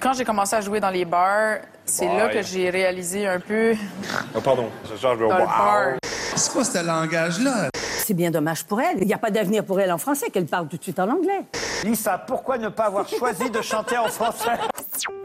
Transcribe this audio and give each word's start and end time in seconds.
Quand 0.00 0.14
j'ai 0.14 0.24
commencé 0.24 0.56
à 0.56 0.62
jouer 0.62 0.80
dans 0.80 0.88
les 0.88 1.04
bars, 1.04 1.58
c'est 1.84 2.06
là 2.06 2.28
que 2.28 2.40
j'ai 2.40 2.70
réalisé 2.70 3.26
un 3.26 3.38
peu. 3.38 3.74
Oh, 4.34 4.40
pardon, 4.40 4.70
je 4.84 4.96
change 4.96 5.18
Dans 5.18 5.38
le 5.38 5.44
bar. 5.44 5.98
C'est 6.36 6.52
quoi 6.52 6.64
ce 6.64 6.84
langage-là? 6.84 7.68
C'est 7.74 8.14
bien 8.14 8.30
dommage 8.30 8.64
pour 8.64 8.80
elle. 8.80 8.98
Il 9.00 9.06
n'y 9.06 9.12
a 9.12 9.18
pas 9.18 9.30
d'avenir 9.30 9.64
pour 9.64 9.80
elle 9.80 9.92
en 9.92 9.98
français, 9.98 10.30
qu'elle 10.30 10.46
parle 10.46 10.68
tout 10.68 10.76
de 10.78 10.82
suite 10.82 10.98
en 10.98 11.10
anglais. 11.10 11.44
Lisa, 11.84 12.16
pourquoi 12.16 12.56
ne 12.58 12.68
pas 12.68 12.84
avoir 12.84 13.08
choisi 13.08 13.50
de 13.50 13.60
chanter 13.60 13.98
en 13.98 14.08
français? 14.08 14.50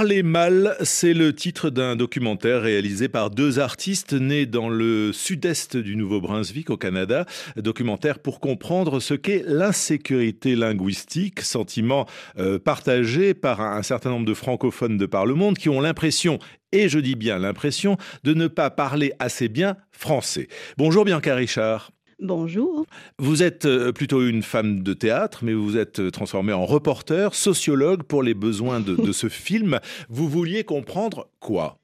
Parler 0.00 0.22
mal, 0.22 0.78
c'est 0.80 1.12
le 1.12 1.34
titre 1.34 1.68
d'un 1.68 1.94
documentaire 1.94 2.62
réalisé 2.62 3.10
par 3.10 3.28
deux 3.28 3.58
artistes 3.58 4.14
nés 4.14 4.46
dans 4.46 4.70
le 4.70 5.12
sud-est 5.12 5.76
du 5.76 5.94
Nouveau-Brunswick 5.94 6.70
au 6.70 6.78
Canada. 6.78 7.26
Documentaire 7.56 8.18
pour 8.18 8.40
comprendre 8.40 8.98
ce 9.00 9.12
qu'est 9.12 9.44
l'insécurité 9.46 10.56
linguistique, 10.56 11.42
sentiment 11.42 12.06
euh, 12.38 12.58
partagé 12.58 13.34
par 13.34 13.60
un, 13.60 13.82
certain 13.82 14.08
nombre 14.08 14.24
de 14.24 14.32
francophones 14.32 14.96
de 14.96 15.04
par 15.04 15.26
le 15.26 15.34
monde 15.34 15.58
qui 15.58 15.68
ont 15.68 15.82
l'impression, 15.82 16.38
et 16.72 16.88
je 16.88 16.98
dis 16.98 17.14
bien 17.14 17.38
l'impression, 17.38 17.98
de 18.24 18.32
ne 18.32 18.46
pas 18.46 18.70
parler 18.70 19.12
assez 19.18 19.50
bien 19.50 19.76
français. 19.92 20.48
Bonjour 20.78 21.04
Bianca 21.04 21.34
Richard. 21.34 21.90
Bonjour. 22.20 22.84
Vous 23.18 23.42
êtes 23.42 23.64
euh, 23.64 23.92
plutôt 23.92 24.26
une 24.26 24.42
femme 24.42 24.82
de 24.82 24.92
théâtre, 24.92 25.40
mais 25.42 25.54
vous 25.54 25.76
êtes 25.76 26.00
euh, 26.00 26.10
transformée 26.10 26.52
en 26.52 26.66
reporter, 26.66 27.34
sociologue 27.34 28.02
pour 28.02 28.22
les 28.22 28.34
besoins 28.34 28.80
de, 28.80 28.94
de 28.94 29.12
ce 29.12 29.28
film. 29.30 29.80
Vous 30.08 30.28
vouliez 30.28 30.64
comprendre 30.64 31.28
quoi? 31.40 31.80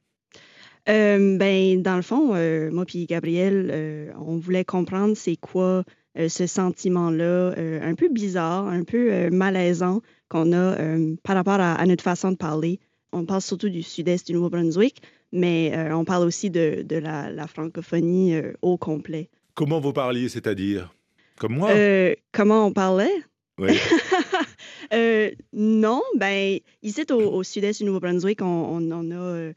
Euh, 0.89 1.37
ben, 1.37 1.83
dans 1.83 1.97
le 1.97 2.03
fond, 2.03 2.34
euh, 2.34 2.70
moi 2.70 2.84
puis 2.84 3.07
Gabriel, 3.07 3.70
euh, 3.73 4.12
on 4.20 4.37
voulait 4.37 4.64
comprendre 4.64 5.17
c'est 5.17 5.37
quoi 5.37 5.84
ce 6.29 6.47
sentiment-là, 6.47 7.53
un 7.83 7.95
peu 7.95 8.09
bizarre, 8.09 8.69
un 8.69 8.84
peu 8.84 9.29
malaisant 9.29 10.01
qu'on 10.31 10.55
a 10.55 10.75
par 11.23 11.37
rapport 11.37 11.61
à, 11.61 11.75
à 11.75 11.84
notre 11.84 12.03
façon 12.03 12.33
de 12.33 12.39
parler. 12.39 12.81
On 13.12 13.27
parle 13.27 13.42
surtout 13.42 13.69
du 13.69 13.83
sud-est 13.83 14.27
du 14.27 14.33
Nouveau-Brunswick, 14.33 15.03
mais 15.33 15.75
on 15.92 16.07
parle 16.07 16.25
aussi 16.25 16.48
de, 16.48 16.83
de 16.89 16.97
la, 16.97 17.31
la 17.31 17.47
francophonie 17.47 18.34
au 18.62 18.79
complet. 18.79 19.29
Comment 19.57 19.81
vous 19.81 19.93
parliez, 19.93 20.29
c'est-à-dire? 20.29 20.95
Comme 21.39 21.55
moi 21.57 21.73
Euh, 21.73 22.15
comment 22.33 22.67
on 22.67 22.73
parlait? 22.73 23.11
Oui. 23.59 23.71
Euh, 24.93 25.33
non, 25.53 26.01
ben, 26.17 26.61
ici 26.83 27.05
au, 27.11 27.15
au 27.17 27.43
sud-est 27.43 27.79
du 27.81 27.87
Nouveau-Brunswick, 27.87 28.41
on, 28.41 28.47
on, 28.47 28.93
on 28.93 29.11
a 29.11 29.15
euh, 29.17 29.53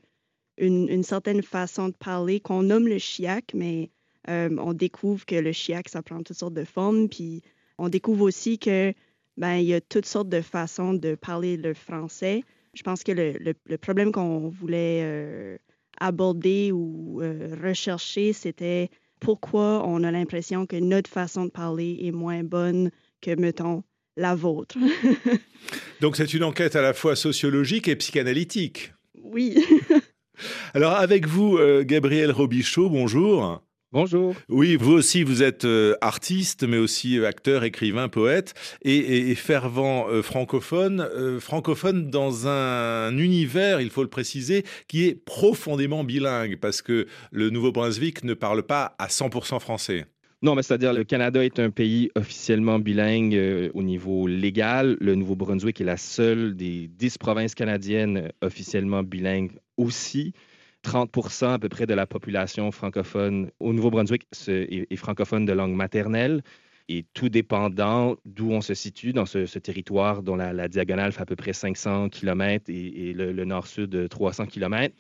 une, 0.57 0.89
une 0.89 1.03
certaine 1.03 1.43
façon 1.43 1.89
de 1.89 1.93
parler 1.93 2.39
qu'on 2.39 2.63
nomme 2.63 2.87
le 2.87 2.97
chiac, 2.97 3.51
mais 3.53 3.91
euh, 4.27 4.49
on 4.57 4.73
découvre 4.73 5.23
que 5.27 5.35
le 5.35 5.51
chiac, 5.51 5.87
ça 5.87 6.01
prend 6.01 6.23
toutes 6.23 6.37
sortes 6.37 6.55
de 6.55 6.63
formes, 6.63 7.09
puis 7.09 7.43
on 7.77 7.89
découvre 7.89 8.23
aussi 8.23 8.57
que 8.57 8.91
ben, 9.37 9.57
il 9.57 9.65
y 9.67 9.73
a 9.75 9.81
toutes 9.81 10.07
sortes 10.07 10.29
de 10.29 10.41
façons 10.41 10.93
de 10.95 11.13
parler 11.13 11.57
le 11.57 11.75
français. 11.75 12.43
Je 12.73 12.81
pense 12.81 13.03
que 13.03 13.11
le, 13.11 13.33
le- 13.33 13.53
le 13.67 13.77
problème 13.77 14.11
qu'on 14.11 14.49
voulait 14.49 15.01
euh, 15.03 15.57
aborder 15.99 16.71
ou 16.71 17.21
rechercher, 17.63 18.33
c'était 18.33 18.89
pourquoi 19.19 19.85
on 19.85 20.03
a 20.03 20.11
l'impression 20.11 20.65
que 20.65 20.75
notre 20.75 21.09
façon 21.09 21.45
de 21.45 21.51
parler 21.51 21.97
est 22.01 22.11
moins 22.11 22.43
bonne 22.43 22.91
que, 23.21 23.35
mettons, 23.35 23.83
la 24.17 24.35
vôtre. 24.35 24.77
Donc 26.01 26.15
c'est 26.15 26.33
une 26.33 26.43
enquête 26.43 26.75
à 26.75 26.81
la 26.81 26.93
fois 26.93 27.15
sociologique 27.15 27.87
et 27.87 27.95
psychanalytique. 27.95 28.93
oui. 29.23 29.57
Alors 30.73 30.93
avec 30.93 31.27
vous, 31.27 31.57
euh, 31.57 31.83
Gabriel 31.83 32.31
Robichaud, 32.31 32.89
bonjour. 32.89 33.61
Bonjour. 33.91 34.35
Oui, 34.49 34.75
vous 34.75 34.91
aussi, 34.91 35.23
vous 35.23 35.41
êtes 35.41 35.65
euh, 35.65 35.95
artiste, 36.01 36.63
mais 36.67 36.77
aussi 36.77 37.17
euh, 37.17 37.25
acteur, 37.27 37.63
écrivain, 37.63 38.07
poète, 38.07 38.53
et, 38.83 38.95
et- 38.95 39.29
et 39.31 39.35
fervent 39.35 40.07
euh, 40.09 40.21
francophone, 40.21 41.01
euh, 41.01 41.39
francophone 41.39 42.11
dans 42.11 42.47
un 42.47 43.17
univers, 43.17 43.81
il 43.81 43.89
faut 43.89 44.03
le 44.03 44.09
préciser, 44.09 44.63
qui 44.87 45.05
est 45.07 45.15
profondément 45.15 46.03
bilingue, 46.03 46.57
parce 46.59 46.83
que 46.83 47.07
le 47.31 47.49
Nouveau-Brunswick 47.49 48.23
ne 48.23 48.35
parle 48.35 48.61
pas 48.61 48.95
à 48.99 49.07
100% 49.07 49.59
français. 49.59 50.05
Non, 50.43 50.53
mais 50.53 50.61
c'est-à-dire 50.61 50.93
le 50.93 51.03
Canada 51.03 51.43
est 51.43 51.57
un 51.59 51.71
pays 51.71 52.11
officiellement 52.15 52.77
bilingue 52.77 53.35
euh, 53.35 53.71
au 53.73 53.81
niveau 53.81 54.27
légal. 54.27 54.97
Le 55.01 55.15
Nouveau-Brunswick 55.15 55.81
est 55.81 55.83
la 55.83 55.97
seule 55.97 56.55
des 56.55 56.87
dix 56.87 57.17
provinces 57.17 57.55
canadiennes 57.55 58.31
officiellement 58.41 59.01
bilingues 59.01 59.57
aussi. 59.77 60.33
30% 60.83 61.53
à 61.53 61.59
peu 61.59 61.69
près 61.69 61.85
de 61.85 61.93
la 61.93 62.07
population 62.07 62.71
francophone 62.71 63.51
au 63.59 63.73
Nouveau-Brunswick 63.73 64.27
est, 64.47 64.95
francophone 64.95 65.45
de 65.45 65.53
langue 65.53 65.75
maternelle. 65.75 66.41
Et 66.91 67.05
tout 67.13 67.29
dépendant 67.29 68.15
d'où 68.25 68.51
on 68.51 68.61
se 68.61 68.73
situe 68.73 69.13
dans 69.13 69.27
ce, 69.27 69.45
ce 69.45 69.59
territoire 69.59 70.23
dont 70.23 70.35
la, 70.35 70.53
la 70.53 70.67
diagonale 70.67 71.11
fait 71.11 71.21
à 71.21 71.25
peu 71.25 71.35
près 71.35 71.53
500 71.53 72.09
km 72.09 72.65
et, 72.67 73.09
et 73.09 73.13
le, 73.13 73.31
le 73.31 73.45
nord-sud 73.45 73.91
de 73.91 74.07
300 74.07 74.47
km, 74.47 74.95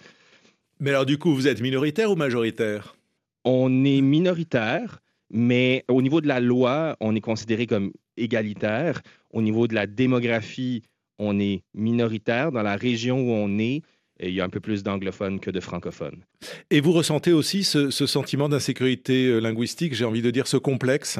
Mais 0.79 0.91
alors 0.91 1.07
du 1.07 1.17
coup, 1.17 1.33
vous 1.33 1.47
êtes 1.47 1.61
minoritaire 1.61 2.11
ou 2.11 2.15
majoritaire? 2.15 2.95
On 3.43 3.85
est 3.85 4.01
minoritaire, 4.01 4.99
mais 5.31 5.83
au 5.87 6.03
niveau 6.03 6.21
de 6.21 6.27
la 6.27 6.39
loi, 6.39 6.95
on 6.99 7.15
est 7.15 7.21
considéré 7.21 7.65
comme 7.65 7.91
égalitaire. 8.17 9.01
Au 9.31 9.41
niveau 9.41 9.67
de 9.67 9.73
la 9.73 9.87
démographie, 9.87 10.83
on 11.17 11.39
est 11.39 11.63
minoritaire. 11.73 12.51
Dans 12.51 12.63
la 12.63 12.75
région 12.75 13.19
où 13.19 13.31
on 13.31 13.57
est, 13.57 13.81
il 14.27 14.33
y 14.33 14.41
a 14.41 14.43
un 14.43 14.49
peu 14.49 14.59
plus 14.59 14.83
d'anglophones 14.83 15.39
que 15.39 15.51
de 15.51 15.59
francophones. 15.59 16.23
Et 16.69 16.81
vous 16.81 16.91
ressentez 16.91 17.31
aussi 17.31 17.63
ce, 17.63 17.89
ce 17.89 18.05
sentiment 18.05 18.49
d'insécurité 18.49 19.27
euh, 19.27 19.39
linguistique, 19.39 19.93
j'ai 19.93 20.05
envie 20.05 20.21
de 20.21 20.31
dire 20.31 20.47
ce 20.47 20.57
complexe? 20.57 21.19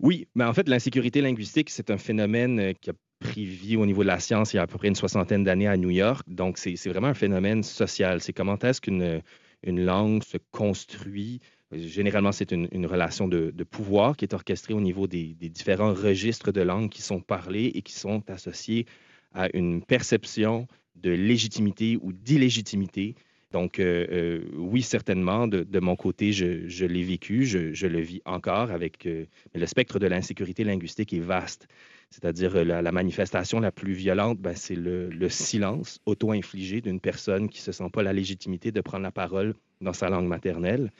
Oui, 0.00 0.26
mais 0.34 0.44
en 0.44 0.52
fait, 0.52 0.68
l'insécurité 0.68 1.20
linguistique, 1.20 1.70
c'est 1.70 1.90
un 1.90 1.98
phénomène 1.98 2.58
euh, 2.60 2.72
qui 2.72 2.90
a 2.90 2.94
pris 3.20 3.44
vie 3.44 3.76
au 3.76 3.86
niveau 3.86 4.02
de 4.02 4.08
la 4.08 4.20
science 4.20 4.52
il 4.52 4.56
y 4.56 4.58
a 4.58 4.62
à 4.62 4.66
peu 4.66 4.76
près 4.76 4.88
une 4.88 4.94
soixantaine 4.94 5.44
d'années 5.44 5.68
à 5.68 5.76
New 5.76 5.90
York. 5.90 6.26
Donc, 6.28 6.58
c'est 6.58 6.76
vraiment 6.88 7.06
un 7.06 7.14
phénomène 7.14 7.62
social. 7.62 8.20
C'est 8.20 8.32
comment 8.32 8.58
est-ce 8.58 8.80
qu'une 8.80 9.22
une 9.62 9.84
langue 9.84 10.22
se 10.22 10.36
construit? 10.50 11.40
Généralement, 11.72 12.32
c'est 12.32 12.52
une, 12.52 12.68
une 12.70 12.86
relation 12.86 13.28
de, 13.28 13.50
de 13.50 13.64
pouvoir 13.64 14.16
qui 14.16 14.26
est 14.26 14.34
orchestrée 14.34 14.74
au 14.74 14.80
niveau 14.80 15.06
des, 15.06 15.34
des 15.34 15.48
différents 15.48 15.94
registres 15.94 16.52
de 16.52 16.60
langue 16.60 16.90
qui 16.90 17.00
sont 17.00 17.20
parlés 17.20 17.72
et 17.74 17.80
qui 17.80 17.94
sont 17.94 18.22
associés 18.28 18.84
à 19.32 19.48
une 19.54 19.82
perception 19.82 20.68
de 20.96 21.10
légitimité 21.10 21.98
ou 22.00 22.12
d'illégitimité. 22.12 23.14
Donc, 23.54 23.78
euh, 23.78 24.04
euh, 24.10 24.40
oui, 24.56 24.82
certainement, 24.82 25.46
de, 25.46 25.78
mon 25.78 25.94
côté, 25.94 26.32
je, 26.32 26.84
l'ai 26.86 27.04
vécu, 27.04 27.44
je, 27.44 27.86
le 27.86 28.00
vis 28.00 28.20
encore 28.24 28.72
avec 28.72 29.06
euh, 29.06 29.26
le 29.54 29.66
spectre 29.66 30.00
de 30.00 30.08
l'insécurité 30.08 30.64
linguistique 30.64 31.12
est 31.12 31.20
vaste. 31.20 31.68
C'est-à-dire 32.10 32.64
la, 32.64 32.82
la 32.82 32.90
manifestation 32.90 33.60
la 33.60 33.70
plus 33.70 33.92
violente, 33.92 34.40
ben, 34.40 34.56
c'est 34.56 34.74
le, 34.74 35.08
le 35.08 35.28
silence 35.28 36.00
auto-infligé 36.04 36.80
d'une 36.80 36.98
personne 36.98 37.48
qui 37.48 37.60
ne 37.60 37.64
se 37.64 37.70
sent 37.70 37.90
pas 37.92 38.02
la 38.02 38.12
légitimité 38.12 38.72
de 38.72 38.80
prendre 38.80 39.04
la 39.04 39.12
parole 39.12 39.54
dans 39.80 39.92
sa 39.92 40.08
langue 40.08 40.26
maternelle. 40.26 40.90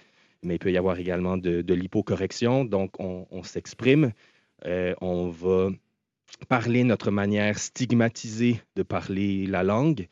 Mais 0.45 0.55
il 0.55 0.59
peut 0.61 0.71
y 0.71 0.79
avoir 0.79 0.97
également 0.99 1.37
de, 1.37 1.61
de 1.61 1.75
l'hypocorrection. 1.75 2.65
Donc, 2.65 3.01
on, 3.01 3.27
on 3.33 3.43
s'exprime, 3.43 4.13
on 4.65 5.29
va 5.29 5.71
parler 6.49 6.85
notre 6.85 7.11
manière 7.11 7.59
stigmatisée 7.59 8.61
de 8.77 8.83
parler 8.83 9.47
la 9.47 9.63
langue. 9.63 10.09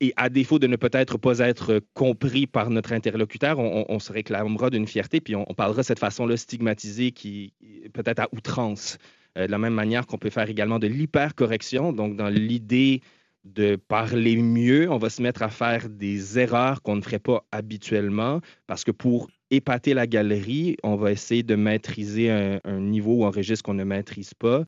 Et 0.00 0.12
à 0.16 0.28
défaut 0.28 0.58
de 0.58 0.66
ne 0.66 0.76
peut-être 0.76 1.16
pas 1.16 1.38
être 1.38 1.80
compris 1.94 2.46
par 2.46 2.68
notre 2.68 2.92
interlocuteur, 2.92 3.58
on, 3.58 3.98
se 3.98 4.12
réclamera 4.12 4.68
d'une 4.68 4.86
fierté, 4.86 5.22
puis 5.22 5.34
on, 5.34 5.50
on 5.50 5.54
parlera 5.54 5.80
de 5.80 5.86
cette 5.86 5.98
façon-là 5.98 6.36
stigmatisée 6.36 7.12
qui 7.12 7.54
peut-être 7.94 8.20
à 8.20 8.28
outrance. 8.32 8.98
Euh, 9.36 9.46
de 9.46 9.50
la 9.50 9.58
même 9.58 9.74
manière 9.74 10.06
qu'on 10.06 10.18
peut 10.18 10.30
faire 10.30 10.48
également 10.48 10.78
de 10.78 10.86
l'hypercorrection, 10.86 11.92
donc 11.92 12.16
dans 12.16 12.28
l'idée 12.28 13.02
de 13.44 13.76
parler 13.76 14.36
mieux, 14.36 14.90
on 14.90 14.98
va 14.98 15.08
se 15.08 15.22
mettre 15.22 15.42
à 15.42 15.48
faire 15.48 15.88
des 15.88 16.38
erreurs 16.38 16.82
qu'on 16.82 16.96
ne 16.96 17.00
ferait 17.00 17.18
pas 17.20 17.44
habituellement, 17.52 18.40
parce 18.66 18.82
que 18.82 18.90
pour 18.90 19.30
épater 19.50 19.94
la 19.94 20.06
galerie, 20.06 20.76
on 20.82 20.96
va 20.96 21.12
essayer 21.12 21.42
de 21.42 21.54
maîtriser 21.54 22.30
un, 22.30 22.60
niveau 22.80 23.16
ou 23.16 23.26
un 23.26 23.30
registre 23.30 23.62
qu'on 23.64 23.74
ne 23.74 23.84
maîtrise 23.84 24.34
pas. 24.34 24.64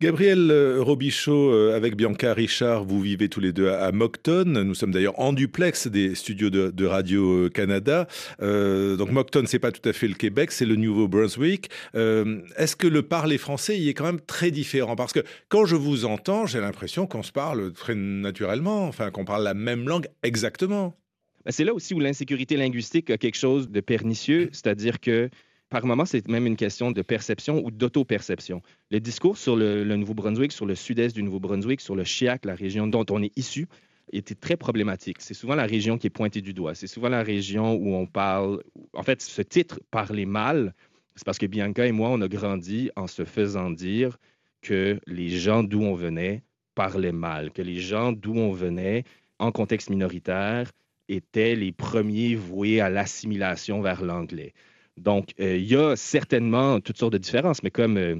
Gabriel 0.00 0.50
euh, 0.50 0.80
Robichaud, 0.80 1.52
euh, 1.52 1.76
avec 1.76 1.96
Bianca 1.96 2.32
Richard, 2.32 2.84
vous 2.84 3.00
vivez 3.00 3.28
tous 3.28 3.40
les 3.40 3.52
deux 3.52 3.68
à 3.68 3.90
Moncton. 3.92 4.44
Nous 4.46 4.74
sommes 4.74 4.92
d'ailleurs 4.92 5.18
en 5.18 5.32
duplex 5.32 5.86
des 5.86 6.14
studios 6.14 6.50
de, 6.50 6.84
Radio-Canada. 6.84 8.06
Euh, 8.42 8.96
donc 8.96 9.10
Moncton, 9.10 9.44
c'est 9.46 9.58
pas 9.58 9.72
tout 9.72 9.88
à 9.88 9.92
fait 9.92 10.08
le 10.08 10.14
Québec, 10.14 10.52
c'est 10.52 10.66
le 10.66 10.76
Nouveau-Brunswick. 10.76 11.70
Est-ce 11.94 12.76
que 12.76 12.86
le 12.86 13.02
parler 13.02 13.38
français 13.38 13.78
y 13.78 13.88
est 13.88 13.94
quand 13.94 14.04
même 14.04 14.20
très 14.20 14.50
différent? 14.50 14.96
Parce 14.96 15.12
que 15.12 15.20
quand 15.48 15.64
je 15.64 15.76
vous 15.76 16.04
entends, 16.04 16.46
j'ai 16.46 16.60
l'impression 16.60 17.06
qu'on 17.06 17.22
se 17.22 17.32
parle 17.32 17.72
très 17.72 17.94
naturellement, 17.94 18.84
enfin 18.86 19.10
qu'on 19.10 19.24
parle 19.24 19.44
la 19.44 19.54
même 19.54 19.88
langue 19.88 20.08
exactement. 20.22 20.94
Ben, 21.44 21.50
c'est 21.52 21.64
là 21.64 21.74
aussi 21.74 21.94
où 21.94 22.00
l'insécurité 22.00 22.56
linguistique 22.56 23.10
a 23.10 23.18
quelque 23.18 23.36
chose 23.36 23.68
de 23.68 23.80
pernicieux, 23.80 24.48
c'est-à-dire 24.52 25.00
que 25.00 25.30
par 25.72 25.86
moment, 25.86 26.04
c'est 26.04 26.28
même 26.28 26.46
une 26.46 26.56
question 26.56 26.90
de 26.90 27.00
perception 27.00 27.64
ou 27.64 27.70
d'auto-perception. 27.70 28.60
Le 28.90 29.00
discours 29.00 29.38
sur 29.38 29.56
le, 29.56 29.84
Nouveau-Brunswick, 29.84 30.52
sur 30.52 30.66
le 30.66 30.74
sud-est 30.74 31.14
du 31.14 31.22
Nouveau-Brunswick, 31.22 31.80
sur 31.80 31.96
le 31.96 32.04
Chiac, 32.04 32.44
la 32.44 32.54
région 32.54 32.86
dont 32.86 33.06
on 33.08 33.22
est 33.22 33.32
issu, 33.38 33.66
était 34.12 34.34
très 34.34 34.58
problématique. 34.58 35.16
C'est 35.20 35.32
souvent 35.32 35.54
la 35.54 35.64
région 35.64 35.96
qui 35.96 36.08
est 36.08 36.10
pointée 36.10 36.42
du 36.42 36.52
doigt. 36.52 36.74
C'est 36.74 36.86
souvent 36.86 37.08
la 37.08 37.22
région 37.22 37.72
où 37.72 37.94
on 37.94 38.06
parle. 38.06 38.62
En 38.92 39.02
fait, 39.02 39.22
ce 39.22 39.40
titre, 39.40 39.80
Parler 39.90 40.26
mal, 40.26 40.74
c'est 41.16 41.24
parce 41.24 41.38
que 41.38 41.46
Bianca 41.46 41.86
et 41.86 41.92
moi, 41.92 42.10
on 42.10 42.20
a 42.20 42.28
grandi 42.28 42.90
en 42.94 43.06
se 43.06 43.24
faisant 43.24 43.70
dire 43.70 44.18
que 44.60 45.00
les 45.06 45.30
gens 45.30 45.62
d'où 45.62 45.80
on 45.80 45.94
venait 45.94 46.42
parlaient 46.74 47.12
mal, 47.12 47.50
que 47.50 47.62
les 47.62 47.80
gens 47.80 48.12
d'où 48.12 48.34
on 48.34 48.52
venait, 48.52 49.04
en 49.38 49.52
contexte 49.52 49.90
minoritaire, 49.90 50.70
étaient 51.08 51.54
les 51.54 51.72
premiers 51.72 52.34
voués 52.34 52.80
à 52.80 52.88
l'assimilation 52.88 53.80
vers 53.80 54.02
l'anglais. 54.02 54.54
Donc, 54.98 55.32
euh, 55.40 55.56
il 55.56 55.64
y 55.64 55.76
a 55.76 55.96
certainement 55.96 56.80
toutes 56.80 56.98
sortes 56.98 57.12
de 57.12 57.18
différences, 57.18 57.62
mais 57.62 57.70
comme 57.70 57.96
euh, 57.96 58.16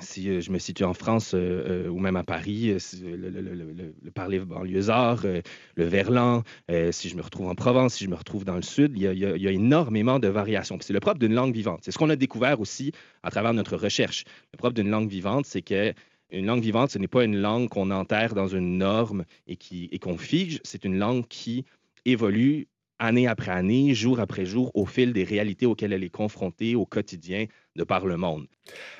si 0.00 0.28
euh, 0.28 0.40
je 0.40 0.50
me 0.50 0.58
situe 0.58 0.84
en 0.84 0.92
France 0.92 1.34
ou 1.34 1.98
même 1.98 2.16
à 2.16 2.24
Paris, 2.24 2.76
le, 3.02 4.10
parler 4.10 4.38
banlieusard, 4.40 5.24
le 5.24 5.84
verlan, 5.84 6.42
si 6.90 7.08
je 7.08 7.16
me 7.16 7.22
retrouve 7.22 7.48
en 7.48 7.54
Provence, 7.54 7.94
si 7.94 8.04
je 8.04 8.10
me 8.10 8.14
retrouve 8.14 8.44
dans 8.44 8.56
le 8.56 8.62
sud, 8.62 8.92
il 8.94 9.02
y 9.02 9.46
a, 9.46 9.50
énormément 9.50 10.18
de 10.18 10.28
variations. 10.28 10.76
C'est 10.80 10.92
le 10.92 11.00
propre 11.00 11.18
d'une 11.18 11.34
langue 11.34 11.54
vivante. 11.54 11.80
C'est 11.82 11.92
ce 11.92 11.98
qu'on 11.98 12.10
a 12.10 12.16
découvert 12.16 12.60
aussi 12.60 12.92
à 13.22 13.30
travers 13.30 13.54
notre 13.54 13.76
recherche. 13.76 14.24
Le 14.52 14.58
propre 14.58 14.74
d'une 14.74 14.90
langue 14.90 15.08
vivante, 15.08 15.46
c'est 15.46 15.62
que 15.62 15.94
une 16.30 16.46
langue 16.46 16.62
vivante, 16.62 16.90
ce 16.90 16.98
n'est 16.98 17.08
pas 17.08 17.24
une 17.24 17.36
langue 17.36 17.68
qu'on 17.68 17.90
enterre 17.90 18.34
dans 18.34 18.48
une 18.48 18.78
norme 18.78 19.24
et 19.46 19.56
qu'on 19.98 20.14
et 20.14 20.18
fige, 20.18 20.60
c'est 20.64 20.84
une 20.84 20.98
langue 20.98 21.26
qui 21.28 21.64
évolue 22.06 22.68
année 22.98 23.26
après 23.26 23.52
année, 23.52 23.94
jour 23.94 24.20
après 24.20 24.46
jour, 24.46 24.70
au 24.74 24.86
fil 24.86 25.12
des 25.12 25.24
réalités 25.24 25.66
auxquelles 25.66 25.92
elle 25.92 26.04
est 26.04 26.10
confrontée 26.10 26.74
au 26.74 26.86
quotidien 26.86 27.46
de 27.76 27.84
par 27.84 28.06
le 28.06 28.16
monde. 28.16 28.46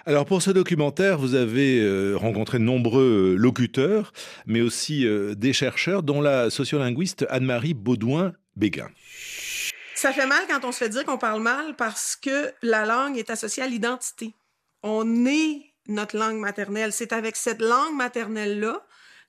Alors 0.04 0.26
pour 0.26 0.42
ce 0.42 0.50
documentaire, 0.50 1.18
vous 1.18 1.34
avez 1.34 1.80
euh, 1.80 2.14
rencontré 2.14 2.58
de 2.58 2.64
nombreux 2.64 3.32
euh, 3.32 3.36
locuteurs, 3.36 4.12
mais 4.46 4.60
aussi 4.60 5.06
euh, 5.06 5.34
des 5.34 5.52
chercheurs, 5.52 6.02
dont 6.02 6.20
la 6.20 6.50
sociolinguiste 6.50 7.26
Anne-Marie 7.30 7.74
Baudouin-Béguin. 7.74 8.88
Ça 9.94 10.12
fait 10.12 10.26
mal 10.26 10.42
quand 10.48 10.64
on 10.64 10.72
se 10.72 10.78
fait 10.78 10.90
dire 10.90 11.04
qu'on 11.04 11.16
parle 11.16 11.40
mal 11.40 11.74
parce 11.76 12.16
que 12.16 12.52
la 12.62 12.84
langue 12.84 13.16
est 13.16 13.30
associée 13.30 13.62
à 13.62 13.66
l'identité. 13.66 14.34
On 14.82 15.24
est 15.24 15.62
notre 15.88 16.18
langue 16.18 16.36
maternelle. 16.36 16.92
C'est 16.92 17.12
avec 17.12 17.34
cette 17.34 17.62
langue 17.62 17.94
maternelle-là 17.96 18.85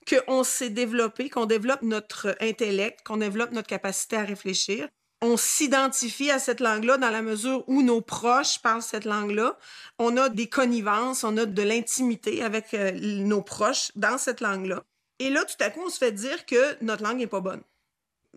qu'on 0.08 0.44
s'est 0.44 0.70
développé, 0.70 1.30
qu'on 1.30 1.46
développe 1.46 1.82
notre 1.82 2.36
intellect, 2.40 3.02
qu'on 3.06 3.18
développe 3.18 3.52
notre 3.52 3.68
capacité 3.68 4.16
à 4.16 4.24
réfléchir. 4.24 4.88
On 5.22 5.36
s'identifie 5.36 6.30
à 6.30 6.38
cette 6.38 6.60
langue-là 6.60 6.98
dans 6.98 7.10
la 7.10 7.24
mesure 7.24 7.64
où 7.68 7.82
nos 7.82 8.02
proches 8.02 8.60
parlent 8.62 8.84
cette 8.84 9.06
langue-là. 9.06 9.58
On 9.98 10.16
a 10.16 10.30
des 10.30 10.48
connivences, 10.48 11.24
on 11.24 11.38
a 11.38 11.46
de 11.46 11.62
l'intimité 11.64 12.44
avec 12.44 12.74
euh, 12.76 12.92
nos 12.92 13.42
proches 13.42 13.92
dans 13.96 14.20
cette 14.20 14.42
langue-là. 14.42 14.84
Et 15.20 15.32
là, 15.32 15.44
tout 15.44 15.56
à 15.60 15.72
coup, 15.72 15.82
on 15.84 15.90
se 15.90 15.98
fait 15.98 16.12
dire 16.12 16.46
que 16.46 16.84
notre 16.84 17.04
langue 17.04 17.18
n'est 17.18 17.28
pas 17.28 17.40
bonne. 17.40 17.64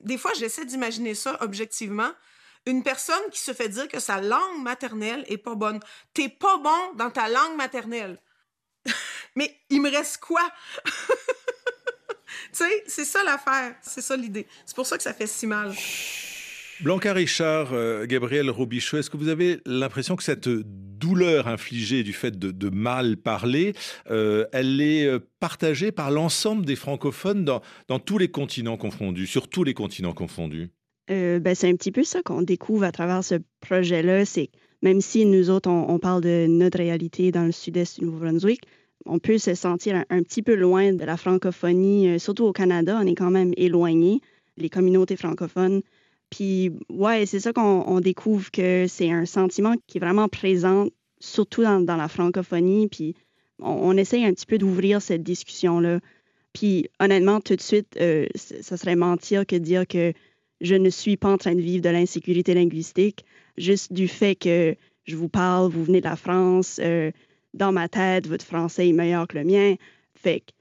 Des 0.03 0.17
fois, 0.17 0.33
j'essaie 0.39 0.65
d'imaginer 0.65 1.15
ça 1.15 1.37
objectivement. 1.43 2.11
Une 2.65 2.83
personne 2.83 3.23
qui 3.31 3.41
se 3.41 3.53
fait 3.53 3.69
dire 3.69 3.89
que 3.89 4.01
sa 4.01 4.21
langue 4.23 4.63
maternelle 4.63 5.25
est 5.29 5.39
pas 5.39 5.55
bonne. 5.55 5.81
T'es 6.15 6.31
pas 6.31 6.57
bon 6.57 6.95
dans 6.95 7.11
ta 7.11 7.29
langue 7.29 7.57
maternelle. 7.57 8.19
Mais 9.37 9.55
il 9.69 9.83
me 9.83 9.91
reste 9.91 10.19
quoi? 10.19 10.43
tu 12.53 12.59
sais, 12.59 12.85
c'est 12.87 13.05
ça 13.05 13.23
l'affaire, 13.25 13.75
c'est 13.83 14.01
ça 14.01 14.17
l'idée. 14.17 14.47
C'est 14.67 14.77
pour 14.77 14.87
ça 14.87 14.97
que 14.97 15.03
ça 15.03 15.13
fait 15.13 15.27
si 15.27 15.47
mal. 15.47 15.73
Blanca 16.83 17.13
Richard, 17.13 17.75
euh, 17.75 18.07
Gabriel 18.07 18.49
Robichaud, 18.49 18.97
est-ce 18.97 19.11
que 19.11 19.19
vous 19.19 19.29
avez 19.29 19.59
l'impression 19.67 20.17
que 20.17 20.23
cette 20.23 20.49
douleur 20.49 21.47
infligée 21.47 22.03
du 22.03 22.15
fait 22.15 22.39
de, 22.39 22.71
mal 22.71 23.19
parler, 23.19 23.75
euh, 24.11 24.47
elle 24.53 24.81
est 24.81 25.05
euh, 25.05 25.19
partagée 25.41 25.93
par 25.93 26.11
l'ensemble 26.11 26.65
des 26.65 26.77
francophones 26.77 27.45
dans, 27.45 27.61
dans, 27.89 27.99
tous 27.99 28.17
les 28.17 28.29
continents 28.29 28.79
confondus, 28.79 29.27
sur 29.27 29.49
tous 29.49 29.63
les 29.63 29.75
continents 29.75 30.15
confondus? 30.15 30.71
ben, 31.09 31.55
c'est 31.57 31.69
un 31.69 31.75
petit 31.75 31.91
peu 31.91 32.05
ça 32.05 32.23
qu'on 32.23 32.41
découvre 32.41 32.85
à 32.85 32.93
travers 32.93 33.25
ce 33.25 33.35
projet-là. 33.61 34.25
C'est 34.25 34.49
même 34.81 35.01
si 35.01 35.27
nous 35.27 35.51
autres, 35.51 35.69
on, 35.69 35.91
on, 35.91 35.99
parle 35.99 36.23
de 36.23 36.47
notre 36.49 36.79
réalité 36.79 37.33
dans 37.33 37.45
le 37.45 37.53
sud-est 37.53 37.99
du 37.99 38.07
Nouveau-Brunswick, 38.07 38.63
on 39.07 39.19
peut 39.19 39.39
se 39.39 39.55
sentir 39.55 40.05
un, 40.11 40.23
petit 40.23 40.43
peu 40.43 40.55
loin 40.55 40.93
de 40.93 41.05
la 41.05 41.17
francophonie, 41.17 42.09
euh, 42.09 42.19
surtout 42.19 42.45
au 42.45 42.53
Canada, 42.53 42.99
on 43.03 43.07
est 43.07 43.15
quand 43.15 43.31
même 43.31 43.53
éloigné, 43.57 44.21
les 44.57 44.69
communautés 44.69 45.17
francophones. 45.17 45.83
Puis, 46.31 46.71
ouais, 46.89 47.27
c'est 47.27 47.41
ça 47.41 47.53
qu'on 47.53 48.01
découvre 48.01 48.51
que 48.51 48.87
c'est 48.89 49.11
un 49.11 49.27
sentiment 49.27 49.75
qui 49.87 49.99
est 49.99 50.01
vraiment 50.01 50.29
présent, 50.29 50.87
surtout 51.19 51.63
dans, 51.63 51.97
la 51.97 52.09
francophonie. 52.09 52.89
Puis, 52.89 53.17
on, 53.59 53.97
essaye 53.97 54.25
un 54.25 54.33
petit 54.33 54.47
peu 54.47 54.59
d'ouvrir 54.59 55.03
cette 55.03 55.25
discussion-là. 55.25 55.99
Puis, 56.53 56.89
honnêtement, 57.01 57.41
tout 57.41 57.57
de 57.57 57.61
suite, 57.61 57.97
euh, 58.01 58.27
ça 58.35 58.77
serait 58.77 58.97
mentir 58.97 59.45
que 59.45 59.57
dire 59.57 59.87
que 59.87 60.13
je 60.61 60.75
ne 60.77 60.91
suis 60.91 61.17
pas 61.17 61.33
en 61.33 61.39
train 61.39 61.55
de 61.55 61.61
vivre 61.61 61.83
de 61.83 61.89
l'insécurité 61.89 62.55
linguistique, 62.55 63.25
juste 63.57 63.93
du 63.93 64.09
fait 64.09 64.37
que 64.37 64.77
je 65.05 65.17
vous 65.17 65.29
parle, 65.29 65.71
vous 65.71 65.85
venez 65.85 66.01
de 66.01 66.09
la 66.09 66.17
France, 66.17 66.81
euh, 66.83 67.11
dans 67.55 67.73
ma 67.73 67.89
tête, 67.89 68.27
votre 68.27 68.45
français 68.45 68.89
est 68.89 68.93
meilleur 68.93 69.27
que 69.27 69.39
le 69.39 69.45
mien. 69.45 69.75
Fait 70.15 70.41
que, 70.41 70.53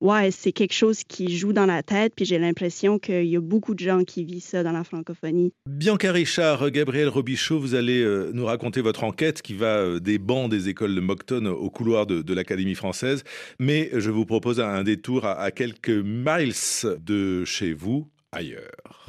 ouais, 0.00 0.30
c'est 0.30 0.52
quelque 0.52 0.74
chose 0.74 1.04
qui 1.04 1.36
joue 1.36 1.52
dans 1.52 1.66
la 1.66 1.82
tête, 1.82 2.12
puis 2.14 2.24
j'ai 2.24 2.38
l'impression 2.38 2.98
qu'il 2.98 3.26
y 3.26 3.36
a 3.36 3.40
beaucoup 3.40 3.74
de 3.74 3.80
gens 3.80 4.04
qui 4.04 4.24
vivent 4.24 4.42
ça 4.42 4.62
dans 4.62 4.72
la 4.72 4.84
francophonie. 4.84 5.52
Bianca 5.68 6.12
Richard, 6.12 6.70
Gabriel 6.70 7.08
Robichaud, 7.08 7.58
vous 7.58 7.74
allez 7.74 8.02
euh, 8.02 8.30
nous 8.32 8.44
raconter 8.44 8.80
votre 8.80 9.04
enquête 9.04 9.42
qui 9.42 9.54
va 9.54 9.78
euh, 9.78 10.00
des 10.00 10.18
bancs 10.18 10.50
des 10.50 10.68
écoles 10.68 10.94
de 10.94 11.00
Moncton 11.00 11.46
au 11.46 11.70
couloir 11.70 12.06
de, 12.06 12.34
l'Académie 12.34 12.74
française. 12.74 13.24
Mais 13.58 13.90
je 13.94 14.10
vous 14.10 14.26
propose 14.26 14.60
un 14.60 14.82
détour 14.82 15.24
à 15.24 15.50
quelques 15.50 15.88
miles 15.88 16.52
de 17.00 17.44
chez 17.44 17.72
vous, 17.72 18.08
ailleurs. 18.32 19.06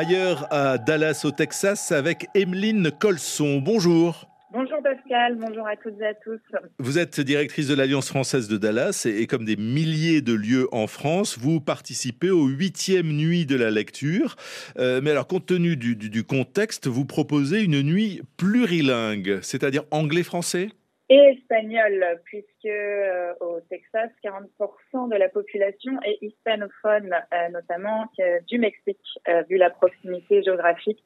Ailleurs 0.00 0.46
à 0.50 0.78
Dallas 0.78 1.20
au 1.24 1.30
Texas 1.30 1.92
avec 1.92 2.28
Emeline 2.34 2.90
Colson. 2.90 3.58
Bonjour. 3.58 4.26
Bonjour 4.50 4.78
Pascal, 4.82 5.36
bonjour 5.36 5.66
à 5.68 5.76
toutes 5.76 6.00
et 6.00 6.06
à 6.06 6.14
tous. 6.14 6.40
Vous 6.78 6.98
êtes 6.98 7.20
directrice 7.20 7.68
de 7.68 7.74
l'Alliance 7.74 8.08
française 8.08 8.48
de 8.48 8.56
Dallas 8.56 9.04
et, 9.06 9.26
comme 9.26 9.44
des 9.44 9.56
milliers 9.56 10.22
de 10.22 10.32
lieux 10.32 10.68
en 10.72 10.86
France, 10.86 11.36
vous 11.38 11.60
participez 11.60 12.30
aux 12.30 12.46
huitième 12.46 13.12
nuit 13.12 13.44
de 13.44 13.56
la 13.56 13.70
lecture. 13.70 14.36
Euh, 14.78 15.02
mais 15.02 15.10
alors, 15.10 15.26
compte 15.26 15.44
tenu 15.44 15.76
du, 15.76 15.96
du 15.96 16.24
contexte, 16.24 16.86
vous 16.86 17.04
proposez 17.04 17.62
une 17.62 17.82
nuit 17.82 18.22
plurilingue, 18.38 19.40
c'est-à-dire 19.42 19.82
anglais-français? 19.90 20.70
Et 21.10 21.36
espagnol, 21.36 22.20
puisque 22.24 22.66
euh, 22.66 23.34
au 23.40 23.60
Texas, 23.68 24.10
40% 24.24 25.10
de 25.10 25.16
la 25.16 25.28
population 25.28 25.92
est 26.04 26.18
hispanophone, 26.22 27.12
euh, 27.12 27.48
notamment 27.48 28.06
du 28.46 28.58
Mexique, 28.58 29.04
euh, 29.28 29.42
vu 29.50 29.56
la 29.56 29.70
proximité 29.70 30.42
géographique 30.42 31.02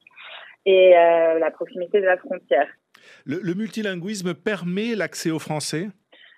et 0.67 0.91
la 0.93 1.51
proximité 1.51 2.01
de 2.01 2.05
la 2.05 2.17
frontière. 2.17 2.67
Le, 3.23 3.53
multilinguisme 3.53 4.33
permet 4.33 4.95
l'accès 4.95 5.29
au 5.29 5.37
français? 5.37 5.89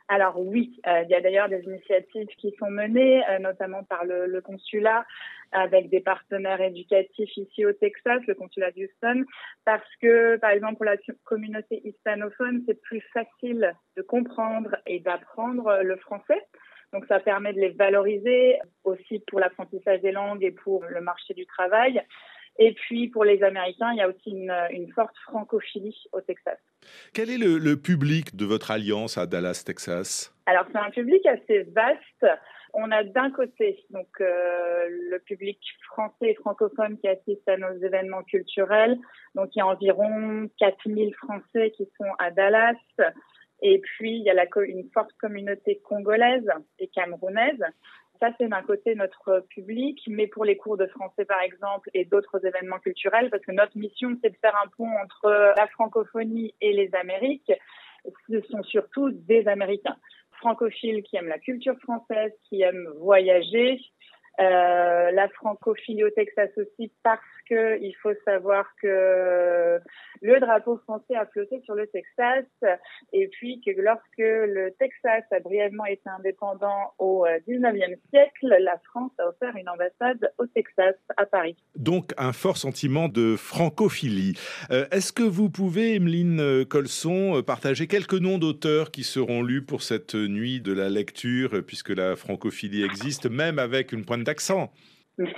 Alors 0.09 0.37
oui, 0.41 0.81
il 0.85 1.07
y 1.09 1.15
a 1.15 1.21
d'ailleurs 1.21 1.47
des 1.47 1.61
initiatives 1.63 2.27
qui 2.37 2.53
sont 2.59 2.69
menées, 2.69 3.21
notamment 3.39 3.83
par 3.85 4.03
le 4.03 4.41
consulat 4.41 5.05
avec 5.51 5.89
des 5.89 5.99
partenaires 5.99 6.61
éducatifs 6.61 7.35
ici 7.37 7.65
au 7.65 7.73
Texas, 7.73 8.21
le 8.27 8.35
consulat 8.35 8.71
d'Houston, 8.71 9.25
parce 9.65 9.95
que, 10.01 10.37
par 10.37 10.51
exemple, 10.51 10.75
pour 10.75 10.85
la 10.85 10.97
communauté 11.23 11.81
hispanophone, 11.85 12.63
c'est 12.67 12.81
plus 12.81 13.01
facile 13.13 13.73
de 13.95 14.01
comprendre 14.01 14.75
et 14.85 14.99
d'apprendre 14.99 15.81
le 15.83 15.95
français. 15.97 16.41
Donc, 16.93 17.05
ça 17.07 17.19
permet 17.19 17.53
de 17.53 17.59
les 17.59 17.69
valoriser 17.69 18.59
aussi 18.83 19.21
pour 19.27 19.39
l'apprentissage 19.39 20.01
des 20.01 20.11
langues 20.11 20.43
et 20.43 20.51
pour 20.51 20.83
le 20.85 21.01
marché 21.01 21.33
du 21.33 21.45
travail. 21.45 22.01
Et 22.59 22.73
puis, 22.73 23.07
pour 23.09 23.23
les 23.23 23.43
Américains, 23.43 23.91
il 23.91 23.97
y 23.97 24.01
a 24.01 24.09
aussi 24.09 24.31
une, 24.31 24.91
forte 24.93 25.15
francophilie 25.25 25.95
au 26.11 26.21
Texas. 26.21 26.57
Quel 27.13 27.29
est 27.29 27.37
le, 27.37 27.57
le 27.57 27.77
public 27.77 28.35
de 28.35 28.45
votre 28.45 28.71
alliance 28.71 29.17
à 29.17 29.27
Dallas, 29.27 29.63
Texas? 29.65 30.33
Alors, 30.47 30.65
c'est 30.71 30.79
un 30.79 30.89
public 30.89 31.23
assez 31.25 31.63
vaste 31.63 32.25
on 32.77 32.91
a 32.91 33.03
d'un 33.03 33.31
côté 33.31 33.83
donc 33.89 34.07
euh, 34.21 34.87
le 35.09 35.17
public 35.19 35.59
français 35.87 36.29
et 36.29 36.35
francophone 36.35 36.97
qui 36.99 37.07
assiste 37.07 37.47
à 37.49 37.57
nos 37.57 37.73
événements 37.83 38.21
culturels. 38.23 38.97
Donc 39.33 39.55
il 39.55 39.59
y 39.59 39.61
a 39.61 39.67
environ 39.67 40.47
4000 40.59 41.13
Français 41.15 41.71
qui 41.71 41.89
sont 41.97 42.09
à 42.19 42.29
Dallas. 42.29 42.75
Et 43.63 43.79
puis 43.79 44.17
il 44.17 44.23
y 44.23 44.29
a 44.29 44.45
une 44.67 44.89
forte 44.93 45.11
communauté 45.19 45.81
congolaise 45.83 46.47
et 46.77 46.87
camerounaise. 46.87 47.63
Ça, 48.19 48.29
c'est 48.39 48.47
d'un 48.47 48.63
côté 48.63 48.95
notre 48.95 49.45
public, 49.49 50.01
mais 50.07 50.27
pour 50.27 50.43
les 50.43 50.57
cours 50.57 50.77
de 50.77 50.87
français, 50.87 51.25
par 51.25 51.41
exemple, 51.41 51.89
et 51.93 52.05
d'autres 52.05 52.43
événements 52.43 52.79
culturels, 52.79 53.29
parce 53.29 53.43
que 53.43 53.51
notre 53.51 53.77
mission, 53.77 54.17
c'est 54.23 54.31
de 54.31 54.37
faire 54.37 54.55
un 54.63 54.67
pont 54.75 54.89
entre 55.03 55.53
la 55.55 55.67
francophonie 55.67 56.55
et 56.59 56.73
les 56.73 56.93
Amériques, 56.95 57.51
ce 58.27 58.41
sont 58.41 58.63
surtout 58.63 59.11
des 59.11 59.47
Américains 59.47 59.97
francophiles 60.37 61.03
qui 61.03 61.17
aiment 61.17 61.27
la 61.27 61.39
culture 61.39 61.77
française, 61.79 62.31
qui 62.47 62.61
aiment 62.61 62.87
voyager. 62.99 63.79
Euh, 64.39 65.11
la 65.11 65.27
francophilie 65.29 66.03
au 66.03 66.11
Texas 66.11 66.49
aussi 66.57 66.91
parce 67.01 67.21
que 67.49 67.81
il 67.81 67.95
faut 68.03 68.13
savoir 68.23 68.65
que 68.79 69.79
le 70.21 70.39
drapeau 70.39 70.77
français 70.83 71.15
a 71.15 71.25
flotté 71.25 71.59
sur 71.65 71.73
le 71.73 71.87
Texas 71.87 72.45
et 73.13 73.27
puis 73.29 73.61
que 73.65 73.71
lorsque 73.81 74.03
le 74.17 74.69
Texas 74.77 75.23
a 75.31 75.39
brièvement 75.39 75.85
été 75.85 76.07
indépendant 76.19 76.93
au 76.99 77.25
19e 77.47 77.93
euh, 77.93 77.95
siècle, 78.11 78.55
la 78.59 78.77
France 78.89 79.11
a 79.17 79.29
offert 79.29 79.55
une 79.55 79.69
ambassade 79.69 80.31
au 80.37 80.45
Texas, 80.45 80.95
à 81.15 81.25
Paris. 81.25 81.55
Donc 81.75 82.13
un 82.17 82.33
fort 82.33 82.57
sentiment 82.57 83.09
de 83.09 83.35
francophilie. 83.37 84.37
Euh, 84.69 84.85
est-ce 84.91 85.11
que 85.11 85.23
vous 85.23 85.49
pouvez, 85.49 85.95
Emeline 85.95 86.63
Colson, 86.65 87.41
partager 87.41 87.87
quelques 87.87 88.13
noms 88.13 88.37
d'auteurs 88.37 88.91
qui 88.91 89.03
seront 89.03 89.41
lus 89.41 89.63
pour 89.63 89.81
cette 89.81 90.13
nuit 90.13 90.61
de 90.61 90.73
la 90.73 90.89
lecture, 90.89 91.63
puisque 91.65 91.89
la 91.89 92.15
francophilie 92.15 92.83
existe, 92.83 93.27
même 93.27 93.57
avec 93.57 93.93
une 93.93 94.05
pointe 94.05 94.26
d'accent 94.27 94.69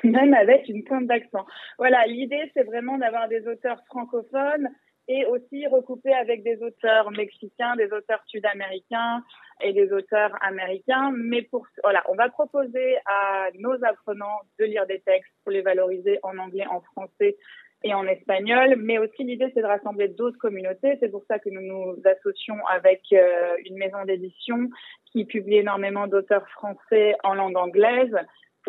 même 0.03 0.33
avec 0.33 0.67
une 0.67 0.83
pointe 0.83 1.07
d'accent. 1.07 1.45
Voilà, 1.77 2.05
l'idée, 2.05 2.51
c'est 2.53 2.63
vraiment 2.63 2.97
d'avoir 2.97 3.27
des 3.27 3.47
auteurs 3.47 3.81
francophones 3.87 4.67
et 5.07 5.25
aussi 5.25 5.65
recouper 5.67 6.13
avec 6.13 6.43
des 6.43 6.61
auteurs 6.61 7.09
mexicains, 7.11 7.75
des 7.75 7.91
auteurs 7.91 8.21
sud-américains 8.27 9.23
et 9.61 9.73
des 9.73 9.91
auteurs 9.91 10.31
américains. 10.41 11.11
Mais 11.15 11.41
pour, 11.41 11.65
voilà, 11.83 12.03
on 12.09 12.15
va 12.15 12.29
proposer 12.29 12.97
à 13.05 13.47
nos 13.57 13.73
apprenants 13.83 14.41
de 14.59 14.65
lire 14.65 14.85
des 14.85 14.99
textes 14.99 15.31
pour 15.43 15.51
les 15.51 15.61
valoriser 15.61 16.19
en 16.21 16.37
anglais, 16.37 16.67
en 16.67 16.81
français 16.81 17.37
et 17.83 17.93
en 17.93 18.05
espagnol. 18.05 18.75
Mais 18.77 18.99
aussi, 18.99 19.23
l'idée, 19.23 19.49
c'est 19.55 19.61
de 19.61 19.65
rassembler 19.65 20.09
d'autres 20.09 20.37
communautés. 20.37 20.97
C'est 20.99 21.09
pour 21.09 21.23
ça 21.27 21.39
que 21.39 21.49
nous 21.49 21.61
nous 21.61 21.95
associons 22.05 22.59
avec 22.67 23.01
euh, 23.13 23.55
une 23.65 23.77
maison 23.77 24.05
d'édition 24.05 24.69
qui 25.11 25.25
publie 25.25 25.57
énormément 25.57 26.05
d'auteurs 26.05 26.47
français 26.49 27.15
en 27.23 27.33
langue 27.33 27.57
anglaise 27.57 28.15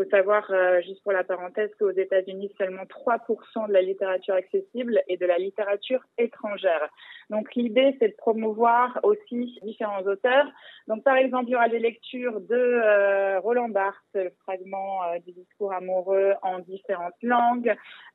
faut 0.01 0.11
savoir, 0.11 0.51
euh, 0.51 0.81
juste 0.83 1.03
pour 1.03 1.13
la 1.13 1.25
parenthèse, 1.25 1.71
qu'aux 1.79 1.91
États-Unis, 1.91 2.53
seulement 2.57 2.85
3% 2.85 3.69
de 3.69 3.73
la 3.73 3.83
littérature 3.83 4.35
accessible 4.35 5.03
est 5.09 5.17
de 5.19 5.27
la 5.27 5.39
littérature 5.39 6.01
étrangère. 6.17 6.89
Donc 7.29 7.55
l'idée, 7.55 7.95
c'est 7.99 8.09
de 8.09 8.17
promouvoir 8.17 8.99
aussi 9.03 9.59
différents 9.63 10.03
auteurs. 10.03 10.47
Donc 10.89 11.05
par 11.05 11.17
exemple, 11.17 11.49
il 11.49 11.53
y 11.53 11.57
aura 11.57 11.69
des 11.69 11.79
lectures 11.79 12.41
de 12.41 12.55
euh, 12.55 13.41
Roland 13.41 13.69
Barthes, 13.69 13.99
le 14.15 14.31
fragment 14.43 15.03
euh, 15.05 15.19
du 15.19 15.33
discours 15.33 15.73
amoureux 15.73 16.33
en 16.43 16.61
différentes 16.61 17.23
langues. 17.23 17.75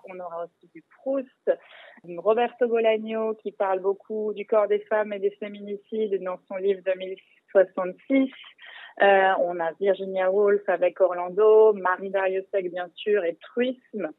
On 0.10 0.20
aura 0.20 0.46
aussi 0.46 0.70
du 0.74 0.84
Proust, 0.98 1.52
Roberto 2.18 2.68
Bolaño 2.68 3.36
qui 3.36 3.52
parle 3.52 3.80
beaucoup 3.80 4.34
du 4.34 4.46
corps 4.46 4.68
des 4.68 4.80
femmes 4.80 5.14
et 5.14 5.20
des 5.20 5.32
féminicides 5.32 6.24
dans 6.24 6.40
son 6.48 6.56
livre 6.56 6.82
2066. 6.86 8.32
Euh, 9.02 9.32
on 9.40 9.60
a 9.60 9.72
Virginia 9.80 10.32
Woolf 10.32 10.62
avec 10.68 11.02
Orlando, 11.02 11.74
Marie 11.74 12.10
Dariussec 12.10 12.72
bien 12.72 12.90
sûr 12.96 13.24
et 13.24 13.38
Truisme. 13.42 14.10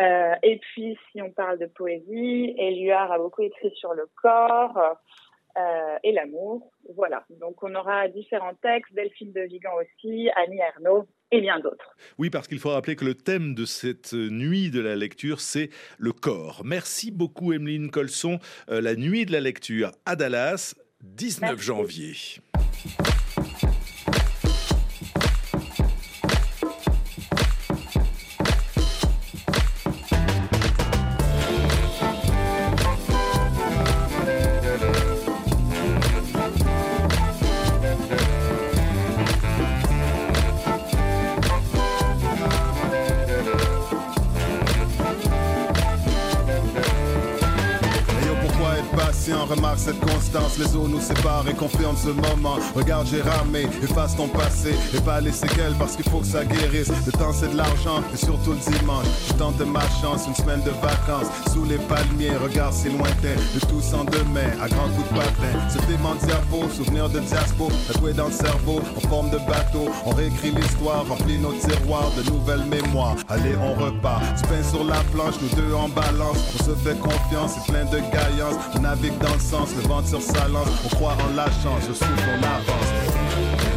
Euh, 0.00 0.34
et 0.42 0.58
puis, 0.58 0.98
si 1.12 1.22
on 1.22 1.30
parle 1.30 1.58
de 1.58 1.66
poésie, 1.66 2.54
Éluard 2.58 3.12
a 3.12 3.18
beaucoup 3.18 3.42
écrit 3.42 3.70
sur 3.76 3.94
le 3.94 4.08
corps 4.20 4.96
euh, 5.56 5.96
et 6.02 6.12
l'amour. 6.12 6.72
Voilà. 6.96 7.24
Donc, 7.30 7.62
on 7.62 7.74
aura 7.74 8.08
différents 8.08 8.54
textes, 8.54 8.92
Delphine 8.94 9.32
de 9.32 9.42
Vigan 9.42 9.70
aussi, 9.80 10.30
Annie 10.34 10.58
Ernaux 10.58 11.06
et 11.30 11.40
bien 11.40 11.60
d'autres. 11.60 11.94
Oui, 12.18 12.28
parce 12.28 12.48
qu'il 12.48 12.58
faut 12.58 12.70
rappeler 12.70 12.96
que 12.96 13.04
le 13.04 13.14
thème 13.14 13.54
de 13.54 13.64
cette 13.64 14.14
nuit 14.14 14.70
de 14.70 14.80
la 14.80 14.96
lecture, 14.96 15.40
c'est 15.40 15.68
le 15.98 16.12
corps. 16.12 16.62
Merci 16.64 17.12
beaucoup, 17.12 17.52
Emeline 17.52 17.90
Colson. 17.90 18.38
la 18.68 18.96
nuit 18.96 19.26
de 19.26 19.32
la 19.32 19.40
lecture 19.40 19.92
à 20.06 20.16
Dallas, 20.16 20.74
19 21.02 21.60
janvier. 21.60 22.14
Listen. 51.06 51.23
Et 51.48 51.54
confirment 51.54 51.96
ce 51.96 52.10
moment. 52.10 52.56
Regarde, 52.74 53.06
j'ai 53.10 53.22
ramé, 53.22 53.66
efface 53.82 54.16
ton 54.16 54.28
passé 54.28 54.74
et 54.94 55.00
pas 55.00 55.20
les 55.20 55.32
séquelles 55.32 55.74
parce 55.78 55.96
qu'il 55.96 56.08
faut 56.10 56.18
que 56.18 56.26
ça 56.26 56.44
guérisse. 56.44 56.90
Le 57.06 57.12
temps 57.12 57.32
c'est 57.32 57.50
de 57.50 57.56
l'argent 57.56 58.02
et 58.12 58.16
surtout 58.16 58.52
le 58.52 58.78
dimanche. 58.78 59.06
Je 59.28 59.32
tente 59.34 59.60
ma 59.60 59.80
chance, 60.00 60.26
une 60.26 60.34
semaine 60.34 60.62
de 60.62 60.70
vacances 60.70 61.28
sous 61.52 61.64
les 61.64 61.78
palmiers. 61.78 62.36
Regarde, 62.42 62.72
c'est 62.72 62.90
lointain, 62.90 63.36
de 63.54 63.60
tous 63.66 63.94
en 63.94 64.04
demain, 64.04 64.50
à 64.62 64.68
grands 64.68 64.88
coups 64.88 65.08
de 65.10 65.14
patin. 65.16 65.54
Ce 65.68 65.78
dément 65.86 66.14
diapo, 66.14 66.68
souvenir 66.74 67.08
de 67.08 67.20
diaspo, 67.20 67.68
tatoué 67.86 68.12
dans 68.12 68.26
le 68.26 68.32
cerveau, 68.32 68.80
en 68.96 69.08
forme 69.08 69.30
de 69.30 69.38
bateau. 69.38 69.88
On 70.06 70.10
réécrit 70.10 70.52
l'histoire, 70.52 71.06
remplit 71.08 71.38
nos 71.38 71.52
tiroirs 71.52 72.10
de 72.16 72.30
nouvelles 72.30 72.64
mémoires. 72.64 73.16
Allez, 73.28 73.56
on 73.56 73.74
repart. 73.74 74.22
Du 74.36 74.42
pain 74.48 74.62
sur 74.62 74.84
la 74.84 75.00
planche, 75.12 75.34
nous 75.42 75.48
deux 75.60 75.74
en 75.74 75.88
balance. 75.88 76.38
On 76.54 76.64
se 76.64 76.74
fait 76.76 76.98
confiance, 76.98 77.52
c'est 77.54 77.72
plein 77.72 77.84
de 77.84 77.98
gaillance. 78.12 78.54
On 78.76 78.80
navigue 78.80 79.18
dans 79.18 79.34
le 79.34 79.40
sens, 79.40 79.68
le 79.76 79.88
vent 79.88 80.04
sur 80.04 80.22
sa 80.22 80.48
lance. 80.48 80.68
On 80.84 80.88
croit 80.88 81.16
en 81.28 81.33
la 81.34 81.46
chance, 81.46 81.82
je 81.88 81.92
souffle, 81.92 82.30
on 82.30 82.42
avance. 82.42 83.73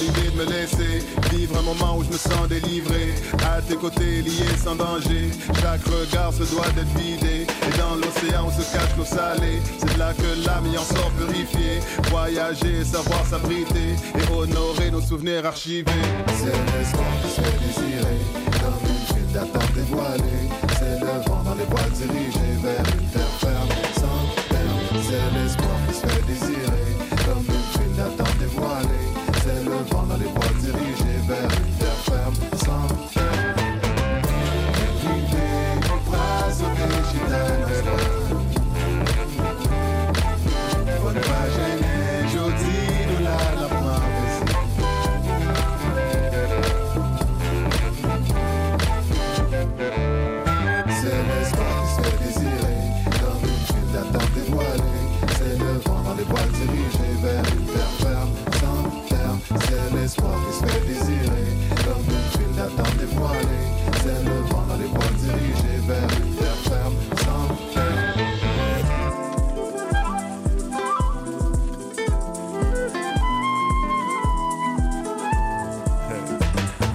L'idée 0.00 0.30
de 0.30 0.36
me 0.36 0.44
laisser 0.44 1.04
vivre 1.32 1.58
un 1.58 1.62
moment 1.62 1.96
où 1.98 2.04
je 2.04 2.08
me 2.08 2.16
sens 2.16 2.48
délivré, 2.48 3.14
à 3.44 3.60
tes 3.60 3.76
côtés 3.76 4.22
lié 4.22 4.46
sans 4.62 4.74
danger, 4.74 5.30
chaque 5.60 5.84
regard 5.84 6.32
se 6.32 6.44
doit 6.52 6.68
d'être 6.74 6.94
vidé, 6.98 7.46
et 7.46 7.78
dans 7.78 7.96
l'océan 7.96 8.46
on 8.46 8.50
se 8.50 8.72
cache 8.72 8.96
l'eau 8.96 9.04
salée, 9.04 9.60
c'est 9.78 9.96
là 9.98 10.12
que 10.14 10.46
l'âme 10.46 10.66
y 10.72 10.78
en 10.78 10.84
sort 10.84 11.10
purifiée, 11.18 11.80
voyager, 12.10 12.84
savoir 12.84 13.24
s'abriter, 13.26 13.94
et 14.14 14.32
honorer 14.32 14.90
nos 14.90 15.02
souvenirs 15.02 15.46
archivés. 15.46 15.90
C'est 16.28 16.78
l'espoir 16.78 17.06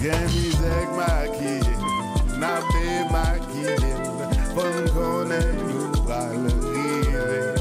Gen 0.06 0.28
mizek 0.30 0.90
makiye, 0.98 1.74
na 2.38 2.62
be 2.70 2.84
makiye, 3.10 3.74
fon 4.54 4.76
konen 4.94 5.48
nou 5.66 6.04
pral 6.06 6.44
rive. 6.46 7.56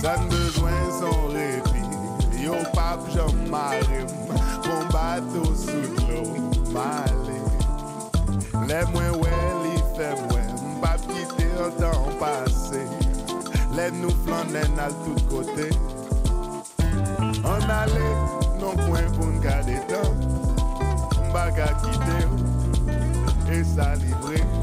San 0.00 0.24
bezwen 0.30 0.86
son 0.96 1.36
repi, 1.36 1.82
yo 2.40 2.56
pap 2.72 3.04
jom 3.12 3.36
marem, 3.52 4.08
kon 4.64 4.88
bato 4.94 5.44
souk 5.66 6.00
lo 6.08 6.24
male. 6.72 7.36
Le 8.64 8.80
mwen 8.94 9.12
wè 9.20 9.36
li 9.66 9.76
fè 9.98 10.14
mwen, 10.22 10.48
mbap 10.78 11.04
kite 11.10 11.50
an 11.66 11.76
tan 11.76 12.08
pase, 12.22 12.86
le 13.76 13.90
nou 14.00 14.16
flanen 14.24 14.80
al 14.80 14.96
tout 15.04 15.28
kote. 15.28 15.68
An 17.44 17.68
ka 21.54 21.68
kite 21.78 22.18
ou 22.30 23.54
E 23.54 23.62
sa 23.64 23.94
livre 23.94 24.53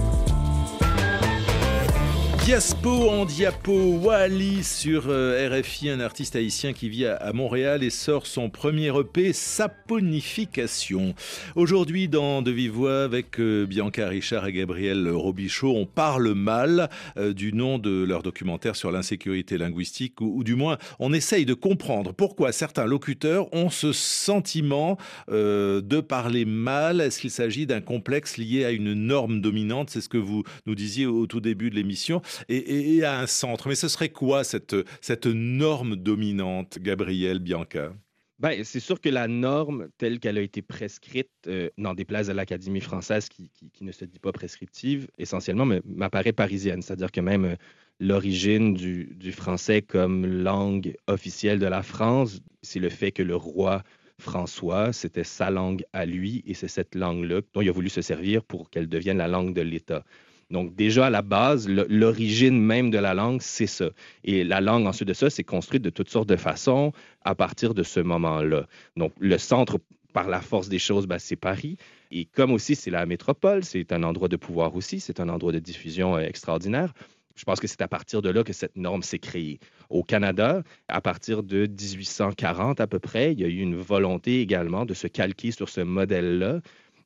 Diaspo 2.45 3.07
en 3.07 3.25
diapo, 3.25 3.99
Wally 4.01 4.63
sur 4.63 5.03
euh, 5.09 5.47
RFI, 5.47 5.91
un 5.91 5.99
artiste 5.99 6.35
haïtien 6.35 6.73
qui 6.73 6.89
vit 6.89 7.05
à, 7.05 7.31
Montréal 7.33 7.83
et 7.83 7.91
sort 7.91 8.25
son 8.25 8.49
premier 8.49 8.87
EP, 8.87 9.31
Saponification. 9.31 11.13
Aujourd'hui, 11.55 12.07
dans 12.07 12.41
De 12.41 12.49
Vive 12.49 12.71
Voix, 12.71 13.03
avec 13.03 13.39
euh, 13.39 13.67
Bianca 13.67 14.07
Richard 14.07 14.47
et 14.47 14.53
Gabriel 14.53 15.07
Robichaud, 15.07 15.75
on 15.75 15.85
parle 15.85 16.33
mal 16.33 16.89
euh, 17.17 17.31
du 17.31 17.53
nom 17.53 17.77
de 17.77 18.03
leur 18.03 18.23
documentaire 18.23 18.75
sur 18.75 18.91
l'insécurité 18.91 19.59
linguistique, 19.59 20.19
ou, 20.19 20.43
du 20.43 20.55
moins, 20.55 20.79
on 20.97 21.13
essaye 21.13 21.45
de 21.45 21.53
comprendre 21.53 22.11
pourquoi 22.11 22.51
certains 22.51 22.87
locuteurs 22.87 23.53
ont 23.53 23.69
ce 23.69 23.93
sentiment 23.93 24.97
de 25.29 25.99
parler 26.01 26.45
mal. 26.45 27.01
Est-ce 27.01 27.19
qu'il 27.19 27.29
s'agit 27.29 27.67
d'un 27.67 27.81
complexe 27.81 28.37
lié 28.37 28.65
à 28.65 28.71
une 28.71 28.93
norme 28.93 29.41
dominante? 29.41 29.91
C'est 29.91 30.01
ce 30.01 30.09
que 30.09 30.17
vous 30.17 30.43
nous 30.65 30.75
disiez 30.75 31.05
au 31.05 31.27
tout 31.27 31.39
début 31.39 31.69
de 31.69 31.75
l'émission 31.75 32.21
et, 32.49 33.03
à 33.03 33.19
un 33.19 33.27
centre. 33.27 33.67
Mais 33.67 33.75
ce 33.75 33.87
serait 33.87 34.09
quoi 34.09 34.43
cette, 34.43 34.75
cette 35.01 35.27
norme 35.27 35.95
dominante, 35.95 36.79
Gabriel 36.79 37.39
Bianca? 37.39 37.93
Ben, 38.39 38.63
c'est 38.63 38.79
sûr 38.79 38.99
que 38.99 39.09
la 39.09 39.27
norme 39.27 39.89
telle 39.99 40.19
qu'elle 40.19 40.37
a 40.39 40.41
été 40.41 40.63
prescrite, 40.63 41.29
euh, 41.45 41.69
n'en 41.77 41.93
déplaise 41.93 42.31
à 42.31 42.33
l'Académie 42.33 42.81
française 42.81 43.29
qui, 43.29 43.51
qui- 43.71 43.83
ne 43.83 43.91
se 43.91 44.03
dit 44.03 44.17
pas 44.17 44.31
prescriptive, 44.31 45.07
essentiellement 45.19 45.65
me- 45.67 45.81
m'apparaît 45.85 46.33
parisienne. 46.33 46.81
C'est-à-dire 46.81 47.11
que 47.11 47.21
même 47.21 47.45
euh, 47.45 47.55
l'origine 47.99 48.73
du, 48.73 49.13
du 49.15 49.31
français 49.31 49.83
comme 49.83 50.25
langue 50.25 50.95
officielle 51.05 51.59
de 51.59 51.67
la 51.67 51.83
France, 51.83 52.39
c'est 52.63 52.79
le 52.79 52.89
fait 52.89 53.11
que 53.11 53.21
le 53.21 53.35
roi 53.35 53.83
François, 54.17 54.91
c'était 54.93 55.23
sa 55.23 55.49
langue 55.49 55.83
à 55.93 56.05
lui 56.05 56.43
et 56.45 56.53
c'est 56.53 56.67
cette 56.67 56.95
langue-là 56.95 57.41
dont 57.53 57.61
il 57.61 57.69
a 57.69 57.71
voulu 57.71 57.89
se 57.89 58.01
servir 58.01 58.43
pour 58.43 58.69
qu'elle 58.69 58.87
devienne 58.87 59.17
la 59.17 59.27
langue 59.27 59.53
de 59.53 59.61
l'État. 59.61 60.03
Donc 60.51 60.75
déjà, 60.75 61.07
à 61.07 61.09
la 61.09 61.21
base, 61.21 61.67
l'origine 61.67 62.59
même 62.61 62.91
de 62.91 62.97
la 62.97 63.13
langue, 63.13 63.41
c'est 63.41 63.67
ça. 63.67 63.89
Et 64.23 64.43
la 64.43 64.61
langue, 64.61 64.85
ensuite 64.85 65.07
de 65.07 65.13
ça, 65.13 65.29
c'est 65.29 65.43
construite 65.43 65.81
de 65.81 65.89
toutes 65.89 66.09
sortes 66.09 66.29
de 66.29 66.35
façons 66.35 66.91
à 67.23 67.35
partir 67.35 67.73
de 67.73 67.83
ce 67.83 67.99
moment-là. 67.99 68.67
Donc 68.97 69.13
le 69.19 69.37
centre, 69.37 69.79
par 70.13 70.27
la 70.27 70.41
force 70.41 70.69
des 70.69 70.79
choses, 70.79 71.07
ben, 71.07 71.19
c'est 71.19 71.35
Paris. 71.35 71.77
Et 72.11 72.25
comme 72.25 72.51
aussi 72.51 72.75
c'est 72.75 72.91
la 72.91 73.05
métropole, 73.05 73.63
c'est 73.63 73.91
un 73.93 74.03
endroit 74.03 74.27
de 74.27 74.35
pouvoir 74.35 74.75
aussi, 74.75 74.99
c'est 74.99 75.19
un 75.19 75.29
endroit 75.29 75.53
de 75.53 75.59
diffusion 75.59 76.17
euh, 76.17 76.19
extraordinaire. 76.19 76.93
Je 77.35 77.45
pense 77.45 77.61
que 77.61 77.67
c'est 77.67 77.81
à 77.81 77.87
partir 77.87 78.21
de 78.21 78.29
là 78.29 78.43
que 78.43 78.51
cette 78.51 78.75
norme 78.75 79.03
s'est 79.03 79.19
créée. 79.19 79.59
Au 79.89 80.03
Canada, 80.03 80.63
à 80.89 80.99
partir 80.99 81.43
de 81.43 81.65
1840 81.65 82.81
à 82.81 82.87
peu 82.87 82.99
près, 82.99 83.31
il 83.31 83.39
y 83.39 83.45
a 83.45 83.47
eu 83.47 83.59
une 83.59 83.75
volonté 83.75 84.41
également 84.41 84.85
de 84.85 84.93
se 84.93 85.07
calquer 85.07 85.51
sur 85.51 85.69
ce 85.69 85.79
modèle-là, 85.81 86.59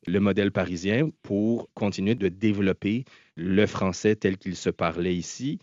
le 0.08 0.20
modèle 0.20 0.50
parisien, 0.50 1.10
pour 1.22 1.68
continuer 1.74 2.16
de 2.16 2.28
développer 2.28 3.04
le 3.36 3.66
français 3.66 4.16
tel 4.16 4.38
qu'il 4.38 4.56
se 4.56 4.70
parlait 4.70 5.14
ici. 5.14 5.58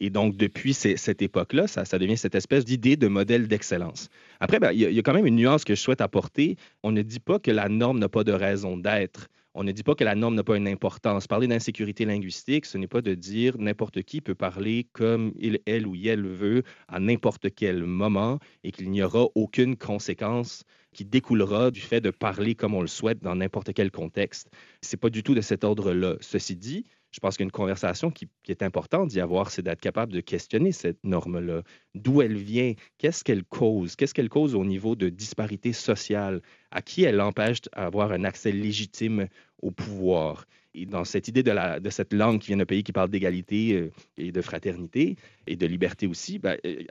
Et 0.00 0.10
donc, 0.10 0.36
depuis 0.36 0.74
cette 0.74 1.22
époque-là, 1.22 1.66
ça, 1.66 1.98
devient 1.98 2.16
cette 2.16 2.36
espèce 2.36 2.64
d'idée 2.64 2.96
de 2.96 3.08
modèle 3.08 3.48
d'excellence. 3.48 4.08
Après, 4.38 4.60
ben, 4.60 4.70
il 4.70 4.80
y, 4.80 4.98
a- 4.98 5.02
quand 5.02 5.14
même 5.14 5.26
une 5.26 5.34
nuance 5.34 5.64
que 5.64 5.74
je 5.74 5.80
souhaite 5.80 6.00
apporter. 6.00 6.56
On 6.84 6.92
ne 6.92 7.02
dit 7.02 7.18
pas 7.18 7.40
que 7.40 7.50
la 7.50 7.68
norme 7.68 7.98
n'a 7.98 8.08
pas 8.08 8.22
de 8.22 8.32
raison 8.32 8.76
d'être. 8.76 9.26
On 9.54 9.64
ne 9.64 9.72
dit 9.72 9.82
pas 9.82 9.96
que 9.96 10.04
la 10.04 10.14
norme 10.14 10.36
n'a 10.36 10.44
pas 10.44 10.56
une 10.56 10.68
importance. 10.68 11.26
Parler 11.26 11.48
d'insécurité 11.48 12.04
linguistique, 12.04 12.64
ce 12.64 12.78
n'est 12.78 12.86
pas 12.86 13.00
de 13.00 13.14
dire 13.14 13.58
n'importe 13.58 14.02
qui 14.02 14.20
peut 14.20 14.36
parler 14.36 14.86
comme 14.92 15.32
il, 15.36 15.58
elle 15.66 15.84
ou 15.84 15.96
elle 15.96 16.28
veut 16.28 16.62
à 16.86 17.00
n'importe 17.00 17.52
quel 17.52 17.82
moment 17.82 18.38
et 18.62 18.70
qu'il 18.70 18.88
n'y 18.92 19.02
aura 19.02 19.26
aucune 19.34 19.76
conséquence 19.76 20.62
qui 20.92 21.04
découlera 21.04 21.72
du 21.72 21.80
fait 21.80 22.00
de 22.00 22.10
parler 22.10 22.54
comme 22.54 22.74
on 22.74 22.82
le 22.82 22.86
souhaite 22.86 23.20
dans 23.20 23.34
n'importe 23.34 23.72
quel 23.72 23.90
contexte. 23.90 24.48
C'est 24.80 24.96
pas 24.96 25.10
du 25.10 25.24
tout 25.24 25.34
de 25.34 25.40
cet 25.40 25.64
ordre-là. 25.64 26.14
Ceci 26.20 26.54
dit, 26.54 26.84
je 27.18 27.20
pense 27.20 27.36
qu'une 27.36 27.50
conversation 27.50 28.12
qui, 28.12 28.28
est 28.46 28.62
importante 28.62 29.08
d'y 29.08 29.20
avoir, 29.20 29.50
c'est 29.50 29.62
d'être 29.62 29.80
capable 29.80 30.12
de 30.12 30.20
questionner 30.20 30.70
cette 30.70 31.02
norme-là. 31.02 31.62
D'où 31.96 32.22
elle 32.22 32.36
vient? 32.36 32.74
Qu'est-ce 32.96 33.24
qu'elle 33.24 33.42
cause? 33.42 33.96
Qu'est-ce 33.96 34.14
qu'elle 34.14 34.28
cause 34.28 34.54
au 34.54 34.64
niveau 34.64 34.94
de 34.94 35.08
disparité 35.08 35.72
sociale? 35.72 36.40
À 36.70 36.80
qui 36.80 37.02
elle 37.02 37.20
empêche 37.20 37.62
d'avoir 37.62 38.12
un 38.12 38.22
accès 38.22 38.52
légitime 38.52 39.26
au 39.62 39.72
pouvoir? 39.72 40.44
Et 40.74 40.86
dans 40.86 41.02
cette 41.02 41.26
idée 41.26 41.42
de, 41.42 41.90
cette 41.90 42.12
langue 42.12 42.38
qui 42.38 42.48
vient 42.48 42.58
d'un 42.58 42.66
pays 42.66 42.84
qui 42.84 42.92
parle 42.92 43.10
d'égalité 43.10 43.72
euh, 43.72 43.90
et 44.16 44.30
de 44.30 44.40
fraternité 44.40 45.16
et 45.48 45.56
de 45.56 45.66
liberté 45.66 46.06
aussi, 46.06 46.38
ben, 46.38 46.56
euh, 46.64 46.84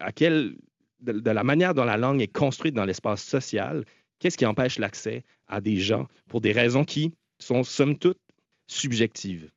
de, 1.00 1.12
de 1.14 1.32
la 1.32 1.44
manière 1.46 1.74
dont 1.74 1.86
la 1.86 1.96
langue 1.96 2.22
est 2.22 2.28
construite 2.28 2.76
dans 2.76 2.84
l'espace 2.84 3.24
social, 3.24 3.86
qu'est-ce 4.20 4.38
qui 4.38 4.46
empêche 4.46 4.78
l'accès 4.78 5.24
à 5.48 5.62
des 5.62 5.78
gens 5.78 6.06
pour 6.28 6.42
des 6.42 6.52
raisons 6.52 6.84
qui 6.84 7.14
sont 7.40 7.64
somme 7.64 7.98
toute 7.98 8.20
subjectives? 8.68 9.50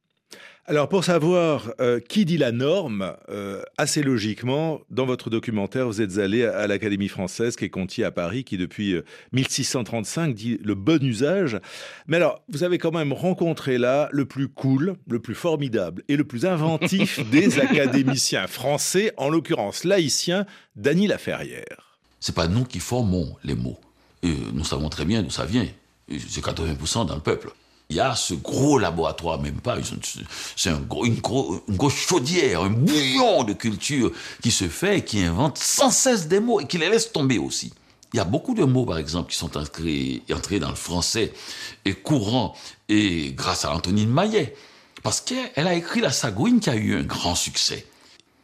Alors 0.71 0.89
pour 0.89 1.03
savoir 1.03 1.73
euh, 1.81 1.99
qui 1.99 2.25
dit 2.25 2.39
la 2.39 2.53
norme, 2.53 3.17
euh, 3.29 3.61
assez 3.77 4.05
logiquement, 4.05 4.81
dans 4.89 5.05
votre 5.05 5.29
documentaire, 5.29 5.87
vous 5.87 6.01
êtes 6.01 6.19
allé 6.19 6.45
à, 6.45 6.59
à 6.59 6.67
l'Académie 6.69 7.09
française 7.09 7.57
qui 7.57 7.65
est 7.65 7.71
contiée 7.71 8.05
à 8.05 8.13
Paris, 8.13 8.45
qui 8.45 8.57
depuis 8.57 8.93
euh, 8.93 9.05
1635 9.33 10.33
dit 10.33 10.61
le 10.63 10.77
bon 10.77 11.03
usage. 11.03 11.59
Mais 12.07 12.19
alors, 12.19 12.45
vous 12.49 12.63
avez 12.63 12.79
quand 12.79 12.93
même 12.93 13.13
rencontré 13.13 13.79
là 13.79 14.09
le 14.13 14.27
plus 14.27 14.47
cool, 14.47 14.95
le 15.09 15.19
plus 15.19 15.35
formidable 15.35 16.05
et 16.07 16.17
le 16.17 16.23
plus 16.23 16.47
inventif 16.47 17.19
des 17.31 17.59
académiciens 17.59 18.47
français, 18.47 19.13
en 19.17 19.29
l'occurrence 19.29 19.83
laïcien, 19.83 20.47
Dany 20.77 21.09
Laferrière. 21.09 21.99
C'est 22.21 22.35
pas 22.35 22.47
nous 22.47 22.65
qui 22.65 22.79
formons 22.79 23.35
les 23.43 23.57
mots. 23.57 23.81
Et 24.23 24.35
nous 24.53 24.65
savons 24.65 24.89
très 24.89 25.05
bien 25.05 25.25
d'où 25.25 25.31
ça 25.31 25.47
vient. 25.47 25.67
C'est 26.09 26.45
80% 26.45 27.07
dans 27.07 27.17
le 27.17 27.21
peuple. 27.21 27.51
Il 27.91 27.97
y 27.97 28.01
a 28.01 28.15
ce 28.15 28.35
gros 28.35 28.79
laboratoire, 28.79 29.41
même 29.43 29.61
pas, 29.61 29.77
c'est 30.57 30.71
une, 30.71 30.87
une 31.05 31.21
grosse 31.77 31.95
chaudière, 31.95 32.63
un 32.63 32.71
bouillon 32.71 33.43
de 33.43 33.53
culture 33.53 34.13
qui 34.41 34.53
se 34.53 34.69
fait 34.69 34.99
et 34.99 35.05
qui 35.05 35.21
invente 35.23 35.59
sans 35.59 35.91
cesse 35.91 36.29
des 36.29 36.39
mots 36.39 36.61
et 36.61 36.67
qui 36.67 36.79
les 36.79 36.89
laisse 36.89 37.11
tomber 37.11 37.39
aussi. 37.39 37.73
Il 38.13 38.17
y 38.17 38.21
a 38.21 38.25
beaucoup 38.25 38.55
de 38.55 38.65
mots, 38.65 38.87
par 38.87 38.99
exemple, 38.99 39.31
qui 39.31 39.37
sont 39.37 39.57
entrés, 39.57 40.23
entrés 40.33 40.61
dans 40.61 40.69
le 40.69 40.77
français 40.77 41.33
et 41.85 41.95
courant 41.95 42.55
et 42.89 43.33
grâce 43.33 43.65
à 43.65 43.75
Antonine 43.75 44.11
Maillet. 44.11 44.55
Parce 45.03 45.21
qu'elle 45.21 45.67
a 45.67 45.75
écrit 45.75 46.01
La 46.01 46.13
Sagouine 46.13 46.61
qui 46.61 46.71
a 46.71 46.77
eu 46.77 46.97
un 46.97 47.03
grand 47.03 47.35
succès. 47.35 47.87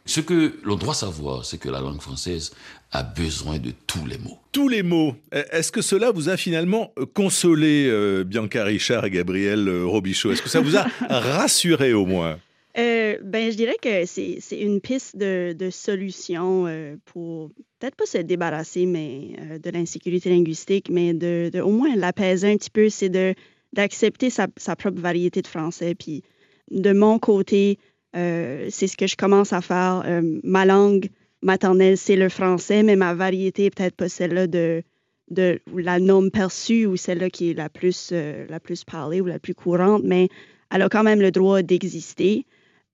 Ce 0.07 0.21
que 0.21 0.55
l'on 0.63 0.75
doit 0.75 0.93
savoir, 0.93 1.45
c'est 1.45 1.59
que 1.59 1.69
la 1.69 1.79
langue 1.79 2.01
française 2.01 2.51
a 2.91 3.03
besoin 3.03 3.59
de 3.59 3.71
tous 3.85 4.05
les 4.05 4.17
mots. 4.17 4.39
Tous 4.51 4.67
les 4.67 4.81
mots. 4.81 5.15
Est-ce 5.31 5.71
que 5.71 5.81
cela 5.81 6.11
vous 6.11 6.29
a 6.29 6.37
finalement 6.37 6.93
consolé, 7.13 7.87
euh, 7.87 8.23
Bianca 8.23 8.63
Richard 8.63 9.05
et 9.05 9.11
Gabriel 9.11 9.67
euh, 9.67 9.85
Robichaud? 9.85 10.31
Est-ce 10.31 10.41
que 10.41 10.49
ça 10.49 10.61
vous 10.61 10.75
a 10.75 10.87
rassuré 11.09 11.93
au 11.93 12.05
moins? 12.05 12.37
Euh, 12.77 13.17
ben, 13.23 13.51
je 13.51 13.57
dirais 13.57 13.77
que 13.81 14.05
c'est 14.05 14.39
une 14.51 14.81
piste 14.81 15.17
de, 15.17 15.55
de 15.57 15.69
solution 15.71 16.67
euh, 16.67 16.95
pour 17.05 17.49
peut-être 17.79 17.95
pas 17.95 18.05
se 18.05 18.19
débarrasser 18.19 18.85
mais, 18.85 19.31
euh, 19.39 19.57
de 19.57 19.69
l'insécurité 19.71 20.29
linguistique, 20.29 20.89
mais 20.91 21.13
de, 21.13 21.49
de 21.51 21.59
au 21.59 21.71
moins 21.71 21.95
l'apaiser 21.95 22.51
un 22.51 22.57
petit 22.57 22.69
peu, 22.69 22.89
c'est 22.89 23.09
de 23.09 23.33
d'accepter 23.73 24.29
sa, 24.29 24.47
sa 24.57 24.75
propre 24.75 25.01
variété 25.01 25.41
de 25.41 25.47
français. 25.47 25.95
Puis 25.95 26.23
de 26.71 26.93
mon 26.93 27.19
côté, 27.19 27.79
euh, 28.15 28.67
c'est 28.69 28.87
ce 28.87 28.97
que 28.97 29.07
je 29.07 29.15
commence 29.15 29.53
à 29.53 29.61
faire. 29.61 30.03
Euh, 30.05 30.39
ma 30.43 30.65
langue 30.65 31.09
maternelle, 31.41 31.97
c'est 31.97 32.15
le 32.15 32.29
français, 32.29 32.83
mais 32.83 32.95
ma 32.95 33.13
variété 33.13 33.69
peut-être 33.69 33.95
pas 33.95 34.09
celle-là 34.09 34.47
de, 34.47 34.83
de 35.29 35.59
la 35.75 35.99
norme 35.99 36.31
perçue 36.31 36.85
ou 36.85 36.97
celle-là 36.97 37.29
qui 37.29 37.51
est 37.51 37.53
la 37.53 37.69
plus, 37.69 38.09
euh, 38.11 38.45
la 38.49 38.59
plus 38.59 38.83
parlée 38.83 39.21
ou 39.21 39.25
la 39.25 39.39
plus 39.39 39.53
courante, 39.53 40.03
mais 40.03 40.29
elle 40.71 40.81
a 40.81 40.89
quand 40.89 41.03
même 41.03 41.21
le 41.21 41.31
droit 41.31 41.61
d'exister. 41.61 42.45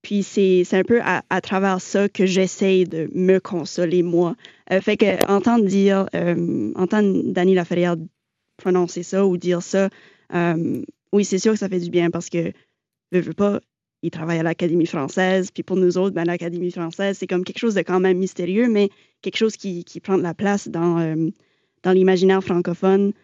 Puis 0.02 0.22
c'est 0.22 0.66
un 0.72 0.84
peu 0.84 1.00
à, 1.02 1.22
à 1.30 1.40
travers 1.40 1.80
ça 1.80 2.10
que 2.10 2.26
j'essaye 2.26 2.84
de 2.84 3.08
me 3.14 3.38
consoler 3.38 4.02
moi. 4.02 4.36
Fait 4.82 4.98
que 4.98 5.26
entendre 5.32 5.64
dire, 5.64 6.06
entendre 6.76 7.22
Dany 7.32 7.54
Laferrière 7.54 7.96
prononcer 8.58 9.02
ça 9.02 9.24
ou 9.24 9.38
dire 9.38 9.62
ça, 9.62 9.88
oui, 11.14 11.24
c'est 11.24 11.38
sûr 11.38 11.52
que 11.52 11.58
ça 11.58 11.70
fait 11.70 11.80
du 11.80 11.88
bien 11.88 12.10
parce 12.10 12.28
que, 12.28 12.52
je 13.12 13.20
veux 13.20 13.32
pas, 13.32 13.60
il 14.04 14.10
travaille 14.10 14.38
à 14.38 14.42
l'Académie 14.42 14.86
française. 14.86 15.50
Puis 15.50 15.62
pour 15.62 15.76
nous 15.76 15.96
autres, 15.96 16.14
ben, 16.14 16.24
l'Académie 16.24 16.70
française, 16.70 17.16
c'est 17.18 17.26
comme 17.26 17.42
quelque 17.42 17.58
chose 17.58 17.74
de 17.74 17.80
quand 17.80 18.00
même 18.00 18.18
mystérieux, 18.18 18.68
mais 18.68 18.90
quelque 19.22 19.38
chose 19.38 19.56
qui, 19.56 19.82
qui 19.82 19.98
prend 19.98 20.18
de 20.18 20.22
la 20.22 20.34
place 20.34 20.68
dans, 20.68 20.98
euh, 20.98 21.30
dans 21.82 21.92
l'imaginaire 21.92 22.44
francophone. 22.44 23.14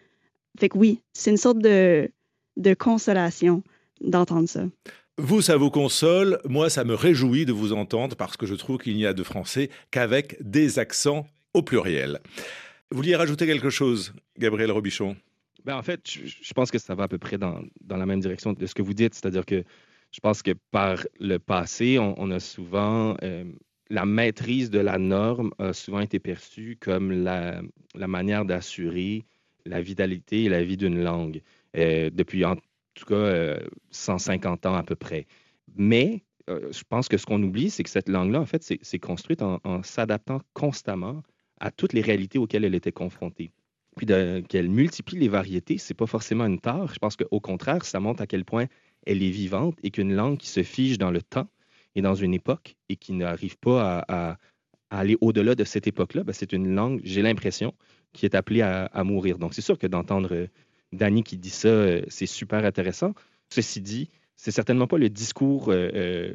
Fait 0.59 0.69
que 0.69 0.77
oui, 0.79 0.99
c'est 1.13 1.29
une 1.29 1.37
sorte 1.37 1.59
de, 1.59 2.09
de 2.57 2.73
consolation 2.73 3.61
d'entendre 4.01 4.49
ça. 4.49 4.63
Vous, 5.19 5.43
ça 5.43 5.55
vous 5.55 5.69
console. 5.69 6.39
Moi, 6.45 6.71
ça 6.71 6.83
me 6.83 6.95
réjouit 6.95 7.45
de 7.45 7.53
vous 7.53 7.73
entendre 7.73 8.15
parce 8.15 8.35
que 8.35 8.47
je 8.47 8.55
trouve 8.55 8.79
qu'il 8.79 8.95
n'y 8.95 9.05
a 9.05 9.13
de 9.13 9.21
français 9.21 9.69
qu'avec 9.91 10.35
des 10.41 10.79
accents 10.79 11.27
au 11.53 11.61
pluriel. 11.61 12.21
Vous 12.89 12.97
vouliez 12.97 13.15
rajouter 13.15 13.45
quelque 13.45 13.69
chose, 13.69 14.13
Gabriel 14.39 14.71
Robichon? 14.71 15.15
Ben, 15.63 15.75
En 15.75 15.83
fait, 15.83 16.01
je, 16.09 16.53
pense 16.53 16.71
que 16.71 16.79
ça 16.79 16.95
va 16.95 17.03
à 17.03 17.07
peu 17.07 17.19
près 17.19 17.37
dans, 17.37 17.61
dans 17.81 17.97
la 17.97 18.07
même 18.07 18.19
direction 18.19 18.53
de 18.53 18.65
ce 18.65 18.73
que 18.73 18.81
vous 18.81 18.95
dites, 18.95 19.13
c'est-à-dire 19.13 19.45
que 19.45 19.63
je 20.11 20.19
pense 20.19 20.41
que 20.41 20.51
par 20.71 21.05
le 21.19 21.37
passé, 21.37 21.97
on, 21.99 22.31
a 22.31 22.39
souvent 22.39 23.15
euh, 23.23 23.45
la 23.89 24.05
maîtrise 24.05 24.69
de 24.69 24.79
la 24.79 24.97
norme 24.97 25.51
a 25.57 25.73
souvent 25.73 26.01
été 26.01 26.19
perçue 26.19 26.77
comme 26.79 27.11
la, 27.11 27.61
manière 27.95 28.45
d'assurer 28.45 29.25
la 29.65 29.81
vitalité 29.81 30.43
et 30.45 30.49
la 30.49 30.63
vie 30.63 30.77
d'une 30.77 31.01
langue 31.01 31.41
euh, 31.77 32.09
depuis 32.11 32.43
en 32.43 32.55
tout 32.93 33.05
cas 33.05 33.57
150 33.91 34.65
euh, 34.65 34.69
ans 34.69 34.75
à 34.75 34.83
peu 34.83 34.95
près. 34.95 35.27
Mais 35.75 36.23
je 36.47 36.83
pense 36.89 37.07
que 37.07 37.15
ce 37.15 37.25
qu'on 37.25 37.41
oublie, 37.41 37.69
c'est 37.69 37.83
que 37.83 37.89
cette 37.89 38.09
langue-là, 38.09 38.41
en 38.41 38.45
fait, 38.45 38.61
c'est 38.81 38.99
construite 38.99 39.41
en, 39.41 39.61
en 39.63 39.83
s'adaptant 39.83 40.41
constamment 40.53 41.23
à 41.61 41.71
toutes 41.71 41.93
les 41.93 42.01
réalités 42.01 42.39
auxquelles 42.39 42.65
elle 42.65 42.75
était 42.75 42.91
confrontée. 42.91 43.53
Puis 43.95 44.05
qu'elle 44.05 44.69
multiplie 44.69 45.17
les 45.17 45.29
variétés, 45.29 45.77
c'est 45.77 45.93
pas 45.93 46.07
forcément 46.07 46.45
une 46.45 46.59
tare. 46.59 46.93
Je 46.93 46.99
pense 46.99 47.15
qu'au 47.15 47.39
contraire, 47.39 47.85
ça 47.85 48.01
montre 48.01 48.21
à 48.21 48.27
quel 48.27 48.43
point 48.43 48.65
elle 49.05 49.23
est 49.23 49.31
vivante 49.31 49.77
et 49.83 49.91
qu'une 49.91 50.13
langue 50.13 50.37
qui 50.37 50.49
se 50.49 50.63
fige 50.63 50.97
dans 50.97 51.11
le 51.11 51.21
temps 51.21 51.47
et 51.95 52.01
dans 52.01 52.15
une 52.15 52.33
époque 52.33 52.75
et 52.89 52.95
qui 52.95 53.13
n'arrive 53.13 53.57
pas 53.57 54.05
à, 54.07 54.37
aller 54.89 55.17
au-delà 55.21 55.55
de 55.55 55.63
cette 55.63 55.87
époque-là, 55.87 56.23
ben, 56.23 56.33
c'est 56.33 56.51
une 56.51 56.75
langue, 56.75 56.99
j'ai 57.03 57.21
l'impression, 57.21 57.73
qui 58.13 58.25
est 58.25 58.35
appelée 58.35 58.61
à, 58.61 59.03
mourir. 59.03 59.37
Donc, 59.37 59.53
c'est 59.53 59.61
sûr 59.61 59.77
que 59.77 59.87
d'entendre 59.87 60.33
euh, 60.33 60.47
Danny 60.91 61.23
qui 61.23 61.37
dit 61.37 61.49
ça, 61.49 61.69
euh, 61.69 62.01
c'est 62.09 62.25
super 62.25 62.65
intéressant. 62.65 63.13
Ceci 63.49 63.79
dit, 63.79 64.09
c'est 64.35 64.51
certainement 64.51 64.87
pas 64.87 64.97
le 64.97 65.09
discours 65.09 65.69
euh, 65.69 66.33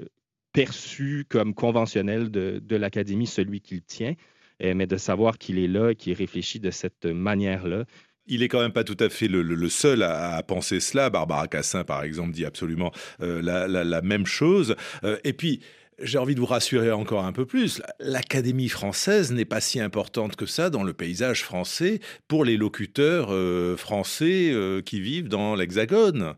perçu 0.52 1.26
comme 1.28 1.52
conventionnel 1.52 2.30
de, 2.30 2.62
de 2.64 2.76
l'Académie, 2.76 3.26
celui 3.26 3.60
qu'il 3.60 3.82
tient, 3.82 4.14
mais 4.58 4.86
de 4.86 4.96
savoir 4.96 5.36
qu'il 5.36 5.58
est 5.58 5.68
là, 5.68 5.94
qu'il 5.94 6.14
réfléchit 6.14 6.60
de 6.60 6.70
cette 6.70 7.04
manière-là, 7.04 7.84
il 8.28 8.42
est 8.42 8.48
quand 8.48 8.60
même 8.60 8.72
pas 8.72 8.84
tout 8.84 8.96
à 9.00 9.08
fait 9.08 9.28
le, 9.28 9.68
seul 9.68 10.02
à, 10.02 10.42
penser 10.42 10.80
cela. 10.80 11.10
Barbara 11.10 11.48
Cassin, 11.48 11.84
par 11.84 12.02
exemple, 12.02 12.32
dit 12.32 12.44
absolument 12.44 12.92
euh, 13.22 13.40
la, 13.42 14.02
même 14.02 14.26
chose. 14.26 14.76
Euh, 15.04 15.18
et 15.24 15.32
puis, 15.32 15.60
j'ai 16.02 16.18
envie 16.18 16.34
de 16.34 16.40
vous 16.40 16.46
rassurer 16.46 16.92
encore 16.92 17.24
un 17.24 17.32
peu 17.32 17.46
plus. 17.46 17.80
L'Académie 18.00 18.68
française 18.68 19.32
n'est 19.32 19.44
pas 19.44 19.60
si 19.60 19.80
importante 19.80 20.36
que 20.36 20.46
ça 20.46 20.68
dans 20.68 20.82
le 20.82 20.92
paysage 20.92 21.42
français 21.42 22.00
pour 22.28 22.44
les 22.44 22.56
locuteurs 22.56 23.28
euh, 23.30 23.76
français 23.76 24.54
qui 24.84 25.00
vivent 25.00 25.28
dans 25.28 25.54
l'Hexagone. 25.54 26.34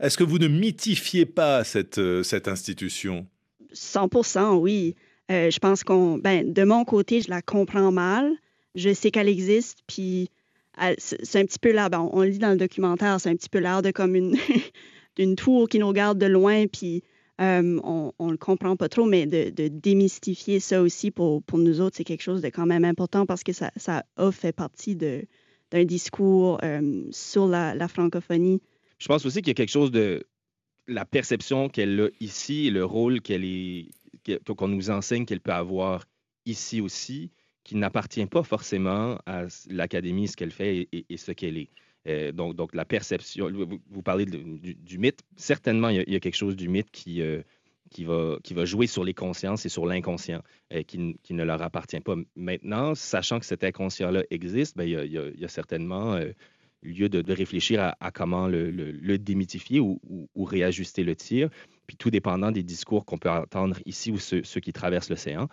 Est-ce 0.00 0.16
que 0.16 0.24
vous 0.24 0.38
ne 0.38 0.48
mythifiez 0.48 1.26
pas 1.26 1.62
cette, 1.64 1.98
institution? 2.46 3.26
100% 3.74 4.56
oui. 4.56 4.94
je 5.28 5.58
pense 5.58 5.84
qu'on, 5.84 6.18
ben, 6.18 6.52
de 6.52 6.64
mon 6.64 6.84
côté, 6.84 7.20
je 7.20 7.30
la 7.30 7.42
comprends 7.42 7.92
mal. 7.92 8.30
Je 8.74 8.94
sais 8.94 9.10
qu'elle 9.10 9.28
existe, 9.28 9.80
puis 9.86 10.30
c'est 10.98 11.36
un 11.38 11.44
petit 11.44 11.58
peu 11.58 11.72
là, 11.72 11.88
ben, 11.88 12.08
on, 12.12 12.22
lit 12.22 12.38
dans 12.38 12.50
le 12.50 12.56
documentaire, 12.56 13.20
c'est 13.20 13.30
un 13.30 13.36
petit 13.36 13.48
peu 13.48 13.58
l'air 13.58 13.82
de 13.82 13.90
comme 13.90 14.14
une, 14.14 14.36
tour 15.36 15.68
qui 15.68 15.78
nous 15.78 15.88
regarde 15.88 16.18
de 16.18 16.26
loin, 16.26 16.66
puis 16.66 17.02
euh, 17.40 17.80
on 17.82 18.12
ne 18.20 18.30
le 18.30 18.36
comprend 18.36 18.76
pas 18.76 18.88
trop, 18.88 19.04
mais 19.04 19.26
de, 19.26 19.68
démystifier 19.68 20.60
ça 20.60 20.82
aussi 20.82 21.10
pour, 21.10 21.42
nous 21.52 21.80
autres, 21.80 21.96
c'est 21.96 22.04
quelque 22.04 22.22
chose 22.22 22.42
de 22.42 22.48
quand 22.48 22.66
même 22.66 22.84
important 22.84 23.26
parce 23.26 23.42
que 23.42 23.52
ça, 23.52 23.70
a 24.16 24.32
fait 24.32 24.52
partie 24.52 24.96
d'un 24.96 25.84
discours 25.84 26.58
euh, 26.62 27.04
sur 27.10 27.46
la, 27.46 27.88
francophonie. 27.88 28.60
Je 28.98 29.08
pense 29.08 29.26
aussi 29.26 29.38
qu'il 29.38 29.48
y 29.48 29.50
a 29.50 29.54
quelque 29.54 29.70
chose 29.70 29.90
de 29.90 30.24
la 30.86 31.04
perception 31.04 31.68
qu'elle 31.68 32.00
a 32.00 32.08
ici 32.20 32.66
et 32.66 32.70
le 32.70 32.84
rôle 32.84 33.20
qu'on 33.20 34.68
nous 34.68 34.90
enseigne 34.90 35.26
qu'elle 35.26 35.40
peut 35.40 35.52
avoir 35.52 36.04
ici 36.44 36.80
aussi 36.80 37.30
qui 37.64 37.76
n'appartient 37.76 38.26
pas 38.26 38.42
forcément 38.42 39.18
à 39.26 39.44
l'académie, 39.68 40.28
ce 40.28 40.36
qu'elle 40.36 40.50
fait 40.50 40.88
et, 40.92 41.16
ce 41.16 41.32
qu'elle 41.32 41.58
est. 41.58 41.70
Euh, 42.08 42.32
donc, 42.32 42.56
donc, 42.56 42.74
la 42.74 42.84
perception, 42.84 43.48
vous, 43.90 44.02
parlez 44.02 44.26
du, 44.26 44.98
mythe, 44.98 45.20
certainement, 45.36 45.88
il 45.88 46.10
y, 46.10 46.16
a, 46.16 46.20
quelque 46.20 46.36
chose 46.36 46.56
du 46.56 46.68
mythe 46.68 46.90
qui, 46.90 47.22
euh, 47.22 47.42
qui, 47.90 48.04
va, 48.04 48.38
qui 48.42 48.54
va 48.54 48.64
jouer 48.64 48.88
sur 48.88 49.04
les 49.04 49.14
consciences 49.14 49.64
et 49.66 49.68
sur 49.68 49.86
l'inconscient, 49.86 50.42
euh, 50.72 50.82
qui, 50.82 51.16
qui, 51.22 51.34
ne 51.34 51.44
leur 51.44 51.62
appartient 51.62 52.00
pas. 52.00 52.16
Maintenant, 52.34 52.96
sachant 52.96 53.38
que 53.38 53.46
cet 53.46 53.62
inconscient-là 53.62 54.24
existe, 54.30 54.76
bien, 54.76 54.86
il, 55.04 55.12
y 55.12 55.44
a, 55.44 55.48
certainement 55.48 56.18
lieu 56.82 57.08
de, 57.08 57.32
réfléchir 57.32 57.94
à, 58.00 58.10
comment 58.10 58.48
le, 58.48 58.72
le, 58.72 59.18
démythifier 59.18 59.78
ou, 59.78 60.00
réajuster 60.36 61.04
le 61.04 61.14
tir. 61.14 61.50
Puis 61.86 61.96
tout 61.96 62.10
dépendant 62.10 62.50
des 62.50 62.64
discours 62.64 63.04
qu'on 63.04 63.18
peut 63.18 63.30
entendre 63.30 63.78
ici 63.86 64.10
ou 64.10 64.18
ceux, 64.18 64.40
qui 64.40 64.72
traversent 64.72 65.10
l'océan, 65.10 65.48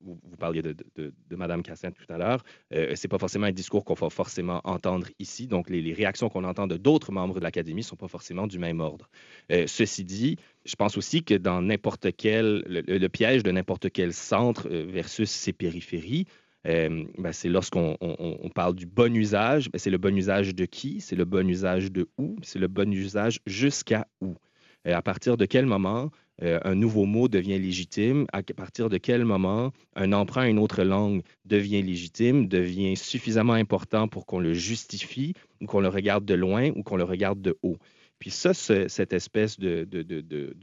vous, 0.00 0.18
parliez 0.38 0.62
de, 0.62 0.74
de, 0.96 1.36
Mme 1.36 1.62
Cassin 1.62 1.90
tout 1.90 2.04
à 2.12 2.18
l'heure, 2.18 2.44
euh, 2.72 2.92
c'est 2.94 3.08
pas 3.08 3.18
forcément 3.18 3.46
un 3.46 3.52
discours 3.52 3.84
qu'on 3.84 3.94
va 3.94 4.10
forcément 4.10 4.60
entendre 4.64 5.06
ici. 5.18 5.46
Donc, 5.46 5.70
les, 5.70 5.92
réactions 5.92 6.28
qu'on 6.28 6.44
entend 6.44 6.66
de 6.66 6.76
d'autres 6.76 7.12
membres 7.12 7.34
de 7.36 7.40
l'Académie 7.40 7.80
ne 7.80 7.86
sont 7.86 7.96
pas 7.96 8.08
forcément 8.08 8.46
du 8.46 8.58
même 8.58 8.80
ordre. 8.80 9.08
Euh, 9.52 9.64
ceci 9.66 10.04
dit, 10.04 10.36
je 10.64 10.74
pense 10.76 10.96
aussi 10.96 11.22
que 11.22 11.34
dans 11.34 11.62
n'importe 11.62 12.08
quel, 12.16 12.62
le, 12.66 13.08
piège 13.08 13.42
de 13.42 13.50
n'importe 13.50 13.90
quel 13.90 14.12
centre 14.12 14.68
versus 14.68 15.30
ses 15.30 15.52
périphéries, 15.52 16.26
ben, 16.64 17.06
c'est 17.30 17.48
lorsqu'on 17.48 17.96
on, 18.00 18.48
parle 18.48 18.74
du 18.74 18.86
bon 18.86 19.14
usage, 19.14 19.70
ben, 19.70 19.78
c'est 19.78 19.90
le 19.90 19.98
bon 19.98 20.16
usage 20.16 20.54
de 20.54 20.64
qui, 20.64 21.00
c'est 21.00 21.14
le 21.14 21.24
bon 21.24 21.48
usage 21.48 21.92
de 21.92 22.08
où, 22.18 22.36
c'est 22.42 22.58
le 22.58 22.66
bon 22.66 22.92
usage 22.92 23.38
jusqu'à 23.46 24.08
où? 24.20 24.34
à 24.84 25.02
partir 25.02 25.36
de 25.36 25.46
quel 25.46 25.66
moment 25.66 26.10
euh, 26.42 26.58
un 26.64 26.74
nouveau 26.74 27.06
mot 27.06 27.28
devient 27.28 27.58
légitime, 27.58 28.26
à 28.32 28.42
partir 28.42 28.88
de 28.90 28.98
quel 28.98 29.24
moment 29.24 29.72
un 29.94 30.12
emprunt 30.12 30.42
à 30.42 30.48
une 30.48 30.58
autre 30.58 30.82
langue 30.82 31.22
devient 31.44 31.82
légitime, 31.82 32.46
devient 32.46 32.96
suffisamment 32.96 33.54
important 33.54 34.06
pour 34.08 34.26
qu'on 34.26 34.40
le 34.40 34.52
justifie 34.52 35.32
ou 35.60 35.66
qu'on 35.66 35.80
le 35.80 35.88
regarde 35.88 36.24
de 36.24 36.34
loin 36.34 36.70
ou 36.76 36.82
qu'on 36.82 36.96
le 36.96 37.04
regarde 37.04 37.40
de 37.40 37.56
haut. 37.62 37.78
Puis 38.18 38.30
ça, 38.30 38.54
cette 38.54 39.12
espèce 39.12 39.58
de, 39.58 39.86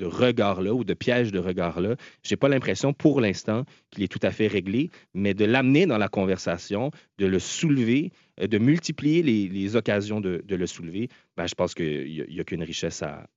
regard-là 0.01 0.73
ou 0.73 0.83
de 0.83 0.93
piège 0.93 1.31
de 1.31 1.39
regard-là, 1.39 1.95
je 2.23 2.33
n'ai 2.33 2.37
pas 2.37 2.49
l'impression 2.49 2.93
pour 2.93 3.21
l'instant 3.21 3.65
qu'il 3.91 4.03
est 4.03 4.07
tout 4.07 4.19
à 4.23 4.31
fait 4.31 4.47
réglé, 4.47 4.89
mais 5.13 5.33
de 5.33 5.45
l'amener 5.45 5.85
dans 5.85 5.99
la 5.99 6.07
conversation, 6.07 6.89
de 7.19 7.27
le 7.27 7.37
soulever, 7.37 8.11
euh, 8.41 8.47
de 8.47 8.57
multiplier 8.57 9.21
les, 9.21 9.75
occasions 9.75 10.19
de, 10.19 10.43
le 10.47 10.67
soulever, 10.67 11.09
ben, 11.35 11.47
je 11.47 11.55
pense 11.55 11.73
qu'il 11.73 12.25
n'y 12.29 12.39
a, 12.39 12.43
qu'une 12.43 12.63
richesse 12.63 13.01
à, 13.01 13.27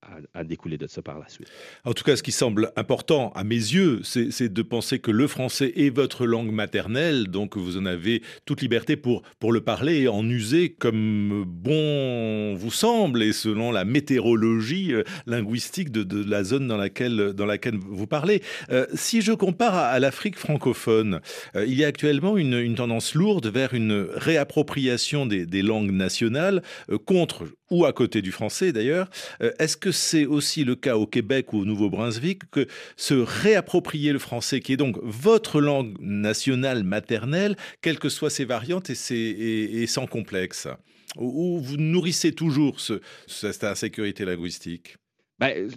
découler 0.44 0.76
de 0.78 0.86
ça 0.86 1.02
par 1.02 1.18
la 1.18 1.28
suite. 1.28 1.48
En 1.84 1.92
tout 1.92 2.04
cas, 2.04 2.16
ce 2.16 2.22
qui 2.22 2.32
semble 2.32 2.70
important 2.76 3.32
à 3.34 3.42
mes 3.42 3.54
yeux, 3.54 4.00
c'est 4.02 4.52
de 4.52 4.62
penser 4.62 4.98
que 4.98 5.10
le 5.10 5.26
français 5.26 5.72
est 5.76 5.90
votre 5.90 6.26
langue 6.26 6.52
maternelle, 6.52 7.28
donc 7.28 7.56
vous 7.56 7.78
en 7.78 7.86
avez 7.86 8.22
toute 8.44 8.60
liberté 8.60 8.96
pour, 8.96 9.22
pour 9.40 9.52
le 9.52 9.60
parler 9.60 10.02
et 10.02 10.08
en 10.08 10.28
user 10.28 10.70
comme 10.70 11.44
bon 11.46 12.54
vous 12.54 12.70
semble 12.70 13.22
et 13.22 13.32
selon 13.32 13.72
la 13.72 13.84
météorologie 13.84 14.92
euh, 14.92 15.02
linguistique 15.26 15.90
de, 15.90 16.24
la 16.28 16.44
zone 16.44 16.66
dans 16.66 16.76
laquelle, 16.76 17.32
dans 17.34 17.46
laquelle 17.46 17.76
vous 17.76 18.06
parlez. 18.06 18.42
Euh, 18.70 18.86
si 18.94 19.22
je 19.22 19.32
compare 19.32 19.74
à, 19.74 19.98
l'Afrique 19.98 20.36
francophone, 20.38 21.20
il 21.54 21.74
y 21.74 21.84
a 21.84 21.86
actuellement 21.86 22.36
une, 22.36 22.74
tendance 22.74 23.14
lourde 23.14 23.46
vers 23.46 23.74
une 23.74 24.06
réappropriation 24.14 25.26
des, 25.26 25.62
langues 25.62 25.90
nationales 25.90 26.62
euh, 26.90 26.98
contre 26.98 27.44
ou 27.70 27.85
à 27.86 27.92
côté 27.92 28.22
du 28.22 28.32
français 28.32 28.72
d'ailleurs. 28.72 29.08
Euh, 29.40 29.52
est-ce 29.58 29.76
que 29.76 29.92
c'est 29.92 30.26
aussi 30.26 30.64
le 30.64 30.74
cas 30.74 30.96
au 30.96 31.06
Québec 31.06 31.52
ou 31.52 31.58
au 31.60 31.64
Nouveau-Brunswick 31.64 32.50
que 32.50 32.66
se 32.96 33.14
réapproprier 33.14 34.12
le 34.12 34.18
français, 34.18 34.60
qui 34.60 34.72
est 34.72 34.76
donc 34.76 34.98
votre 35.02 35.60
langue 35.60 35.96
nationale 36.00 36.84
maternelle, 36.84 37.56
quelles 37.80 37.98
que 37.98 38.08
soient 38.08 38.30
ses 38.30 38.44
variantes 38.44 38.90
et, 38.90 39.86
sans 39.86 40.06
complexe? 40.06 40.68
Ou 41.16 41.60
vous 41.60 41.76
nourrissez 41.76 42.32
toujours 42.32 42.78
cette 43.26 43.64
insécurité 43.64 44.24
linguistique? 44.24 44.96
Ben, 45.38 45.68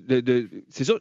c'est 0.69 0.85
ça 0.85 0.93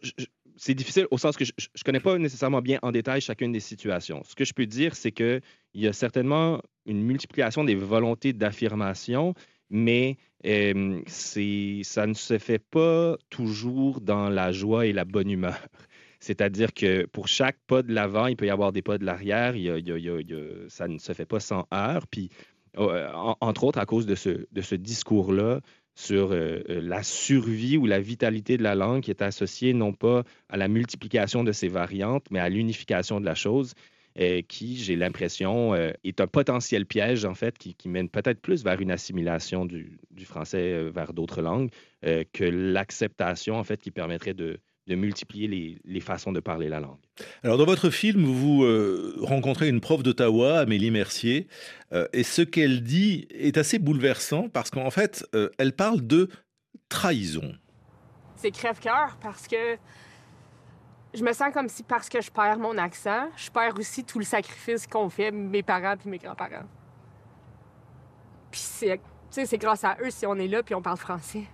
c'est 0.59 0.75
difficile 0.75 1.07
au 1.11 1.19
sens 1.19 1.37
que 1.37 1.45
je 1.45 1.53
ne 1.53 1.85
connais 1.85 2.01
pas 2.01 2.19
nécessairement 2.19 2.61
bien 2.61 2.79
en 2.83 2.91
détail 2.91 3.21
chacune 3.21 3.53
des 3.53 3.61
situations. 3.61 4.23
Ce 4.25 4.35
que 4.35 4.45
je 4.45 4.53
peux 4.53 4.67
dire, 4.67 4.97
c'est 4.97 5.13
qu'il 5.13 5.41
y 5.75 5.87
a 5.87 5.93
certainement 5.93 6.61
une 6.85 7.03
multiplication 7.03 7.65
des 7.65 7.77
volontés 7.77 8.33
d'affirmation, 8.33 9.35
mais 9.71 10.17
euh, 10.47 11.03
ça 11.07 12.07
ne 12.07 12.15
se 12.15 12.39
fait 12.39 12.59
pas 12.59 13.17
toujours 13.31 14.01
dans 14.01 14.29
la 14.29 14.53
joie 14.53 14.87
et 14.87 14.93
la 14.93 15.05
bonne 15.05 15.31
humeur. 15.31 15.59
C'est-à-dire 16.21 16.75
que 16.75 17.07
pour 17.07 17.29
chaque 17.29 17.59
pas 17.67 17.83
de 17.83 17.93
l'avant, 17.93 18.27
il 18.27 18.37
peut 18.37 18.47
y 18.47 18.51
avoir 18.51 18.73
des 18.73 18.83
pas 18.83 18.99
de 18.99 19.05
l'arrière. 19.05 19.55
ça 20.69 20.89
ne 20.89 20.99
se 20.99 21.13
fait 21.13 21.27
pas 21.27 21.41
sans 21.41 21.67
heurts. 21.73 22.07
Puis, 22.09 22.31
euh, 22.77 23.09
entre 23.41 23.65
autres, 23.65 23.79
à 23.79 23.87
cause 23.87 24.07
de 24.07 24.15
ce, 24.15 24.75
discours-là, 24.75 25.61
sur 25.95 26.31
euh, 26.33 26.63
la 26.69 27.03
survie 27.03 27.77
ou 27.77 27.87
la 27.87 28.01
vitalité 28.01 28.57
de 28.57 28.63
la 28.63 28.75
langue 28.75 29.03
qui 29.03 29.11
est 29.11 29.23
associée 29.23 29.75
non 29.75 29.93
pas 29.93 30.23
à 30.49 30.57
la 30.57 30.69
multiplication 30.69 31.45
de 31.45 31.53
ses 31.53 31.69
variantes, 31.69 32.27
mais 32.31 32.39
à 32.39 32.49
l'unification 32.49 33.21
de 33.21 33.25
la 33.25 33.35
chose. 33.35 33.75
Euh, 34.21 34.43
qui, 34.47 34.77
j'ai 34.77 34.97
l'impression, 34.97 35.75
euh, 35.75 35.93
est 36.03 36.21
un 36.21 36.27
potentiel 36.27 36.87
piège, 36.87 37.25
en 37.25 37.35
fait, 37.35 37.57
qui, 37.57 37.77
mène 37.89 38.09
peut-être 38.09 38.41
plus 38.41 38.65
vers 38.65 38.81
une 38.81 38.91
assimilation 38.91 39.65
du, 39.65 40.01
français 40.25 40.73
euh, 40.73 40.91
vers 40.93 41.13
d'autres 41.13 41.41
langues 41.41 41.71
que 42.03 42.45
l'acceptation, 42.45 43.57
en 43.57 43.65
fait, 43.65 43.81
qui 43.81 43.91
permettrait 43.91 44.35
de, 44.35 44.59
multiplier 44.89 45.79
les, 45.85 46.01
façons 46.01 46.33
de 46.33 46.41
parler 46.41 46.69
la 46.69 46.81
langue. 46.81 46.99
Alors, 47.43 47.59
dans 47.59 47.65
votre 47.65 47.91
film, 47.91 48.25
vous 48.25 48.65
rencontrez 49.21 49.69
une 49.69 49.81
prof 49.81 50.03
d'Ottawa, 50.05 50.61
Amélie 50.61 50.93
Mercier, 50.93 51.49
et 52.13 52.23
ce 52.23 52.43
qu'elle 52.43 52.83
dit 52.83 53.27
est 53.31 53.59
assez 53.59 53.81
bouleversant 53.81 54.49
parce 54.49 54.71
qu'en 54.71 54.91
fait, 54.91 55.27
elle 55.59 55.73
parle 55.73 56.07
de 56.07 56.29
trahison. 56.89 57.53
C'est 58.37 58.53
crève-cœur 58.53 59.19
parce 59.21 59.49
que 59.49 59.77
je 61.15 61.25
me 61.25 61.33
sens 61.33 61.53
comme 61.53 61.69
si 61.69 61.83
parce 61.83 62.09
que 62.09 62.21
je 62.21 62.31
perds 62.31 62.59
mon 62.59 62.77
accent, 62.77 63.29
je 63.37 63.51
perds 63.51 63.79
aussi 63.79 64.05
tout 64.05 64.19
le 64.19 64.25
sacrifice 64.25 64.87
qu'ont 64.87 65.09
fait 65.09 65.31
mes 65.31 65.63
parents 65.63 65.97
puis 65.97 66.11
mes 66.11 66.19
grands-parents. 66.19 66.67
Puis 68.51 68.61
c'est, 68.61 69.01
c'est 69.31 69.59
grâce 69.59 69.85
à 69.85 69.97
eux 70.03 70.11
si 70.11 70.27
on 70.27 70.35
est 70.37 70.49
là 70.49 70.63
puis 70.63 70.75
on 70.75 70.83
parle 70.83 70.99
français. 70.99 71.45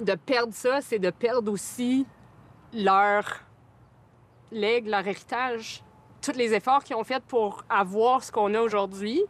De 0.00 0.14
perdre 0.14 0.52
ça, 0.52 0.80
c'est 0.80 0.98
de 0.98 1.10
perdre 1.10 1.50
aussi 1.52 2.06
leur 2.72 3.24
legs, 4.50 4.86
leur 4.86 5.06
héritage, 5.06 5.82
tous 6.20 6.36
les 6.36 6.54
efforts 6.54 6.82
qu'ils 6.84 6.96
ont 6.96 7.04
fait 7.04 7.22
pour 7.22 7.64
avoir 7.68 8.24
ce 8.24 8.32
qu'on 8.32 8.54
a 8.54 8.60
aujourd'hui. 8.60 9.22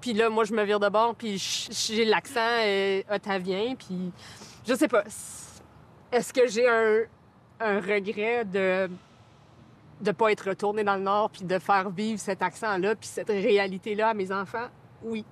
Puis 0.00 0.12
là, 0.12 0.28
moi, 0.28 0.44
je 0.44 0.52
me 0.52 0.62
vire 0.64 0.80
de 0.80 0.88
bord, 0.88 1.14
puis 1.14 1.38
j'ai 1.38 2.04
l'accent 2.04 2.40
euh, 2.40 3.02
ottavien, 3.10 3.74
puis 3.74 4.12
je 4.66 4.74
sais 4.74 4.88
pas. 4.88 5.04
Est-ce 6.14 6.32
que 6.32 6.46
j'ai 6.46 6.68
un, 6.68 7.80
regret 7.80 8.44
de 8.44 8.88
ne 10.00 10.12
pas 10.12 10.30
être 10.30 10.50
retourné 10.50 10.84
dans 10.84 10.94
le 10.94 11.00
Nord 11.00 11.30
puis 11.30 11.42
de 11.42 11.58
faire 11.58 11.90
vivre 11.90 12.20
cet 12.20 12.40
accent-là 12.40 12.94
puis 12.94 13.08
cette 13.08 13.30
réalité-là 13.30 14.10
à 14.10 14.14
mes 14.14 14.30
enfants? 14.30 14.68
Oui. 15.02 15.24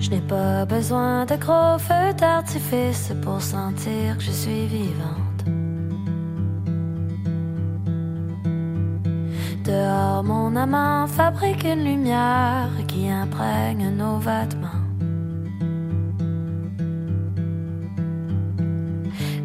Je 0.00 0.10
n'ai 0.10 0.20
pas 0.22 0.64
besoin 0.64 1.24
de 1.26 1.36
gros 1.36 1.78
feux 1.78 2.12
d'artifice 2.14 3.12
pour 3.22 3.40
sentir 3.40 4.18
que 4.18 4.24
je 4.24 4.32
suis 4.32 4.66
vivante. 4.66 5.44
Dehors, 9.64 10.24
mon 10.24 10.56
amant 10.56 11.06
fabrique 11.06 11.62
une 11.62 11.84
lumière 11.84 12.70
qui 12.88 13.08
imprègne 13.08 13.90
nos 13.90 14.18
vêtements. 14.18 14.81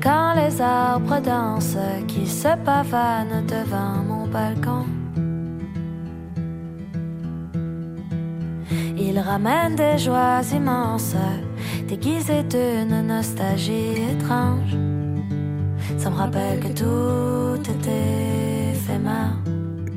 Quand 0.08 0.36
les 0.36 0.62
arbres 0.62 1.20
dansent 1.20 1.86
qui 2.08 2.26
se 2.26 2.52
pavanent 2.64 3.46
devant 3.46 3.98
mon 4.10 4.26
balcon. 4.26 4.86
Ils 8.98 9.20
ramènent 9.20 9.76
des 9.76 9.98
joies 9.98 10.44
immenses, 10.54 11.16
déguisées 11.90 12.44
d'une 12.44 13.02
nostalgie 13.06 13.96
étrange. 14.14 14.74
Ça 15.98 16.10
me 16.10 16.16
rappelle 16.16 16.60
que 16.62 16.72
tout 16.82 17.62
était 17.76 18.72
éphémère. 18.72 19.36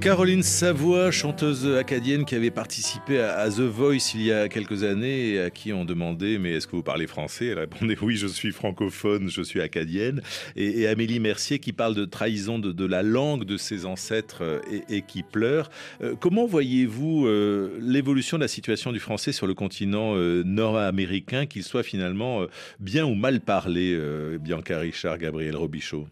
Caroline 0.00 0.42
Savoie, 0.42 1.10
chanteuse 1.10 1.66
acadienne 1.76 2.24
qui 2.24 2.34
avait 2.34 2.50
participé 2.50 3.20
à, 3.20 3.50
The 3.50 3.60
Voice 3.60 4.14
il 4.14 4.22
y 4.22 4.32
a 4.32 4.48
quelques 4.48 4.82
années 4.82 5.32
et 5.32 5.40
à 5.40 5.50
qui 5.50 5.74
on 5.74 5.84
demandait 5.84 6.38
mais 6.38 6.52
est-ce 6.52 6.66
que 6.66 6.74
vous 6.74 6.82
parlez 6.82 7.06
français? 7.06 7.48
Elle 7.48 7.58
répondait 7.58 7.98
oui, 8.00 8.16
je 8.16 8.26
suis 8.26 8.50
francophone, 8.50 9.28
je 9.28 9.42
suis 9.42 9.60
acadienne. 9.60 10.22
Et, 10.56 10.86
Amélie 10.86 11.20
Mercier 11.20 11.58
qui 11.58 11.74
parle 11.74 11.94
de 11.94 12.06
trahison 12.06 12.58
de, 12.58 12.84
la 12.86 13.02
langue 13.02 13.44
de 13.44 13.58
ses 13.58 13.84
ancêtres 13.84 14.42
euh, 14.42 14.60
et, 14.88 15.02
qui 15.02 15.22
pleure. 15.22 15.70
Euh, 16.02 16.14
comment 16.18 16.46
voyez-vous 16.46 17.26
euh, 17.26 17.78
l'évolution 17.78 18.38
de 18.38 18.42
la 18.42 18.48
situation 18.48 18.92
du 18.92 19.00
français 19.00 19.32
sur 19.32 19.46
le 19.46 19.52
continent 19.52 20.14
nord-américain, 20.16 21.44
qu'il 21.44 21.62
soit 21.62 21.82
finalement 21.82 22.46
bien 22.78 23.04
ou 23.04 23.14
mal 23.14 23.40
parlé, 23.40 23.98
Bianca 24.40 24.78
Richard, 24.78 25.18
Gabriel 25.18 25.56
Robichaud? 25.56 26.06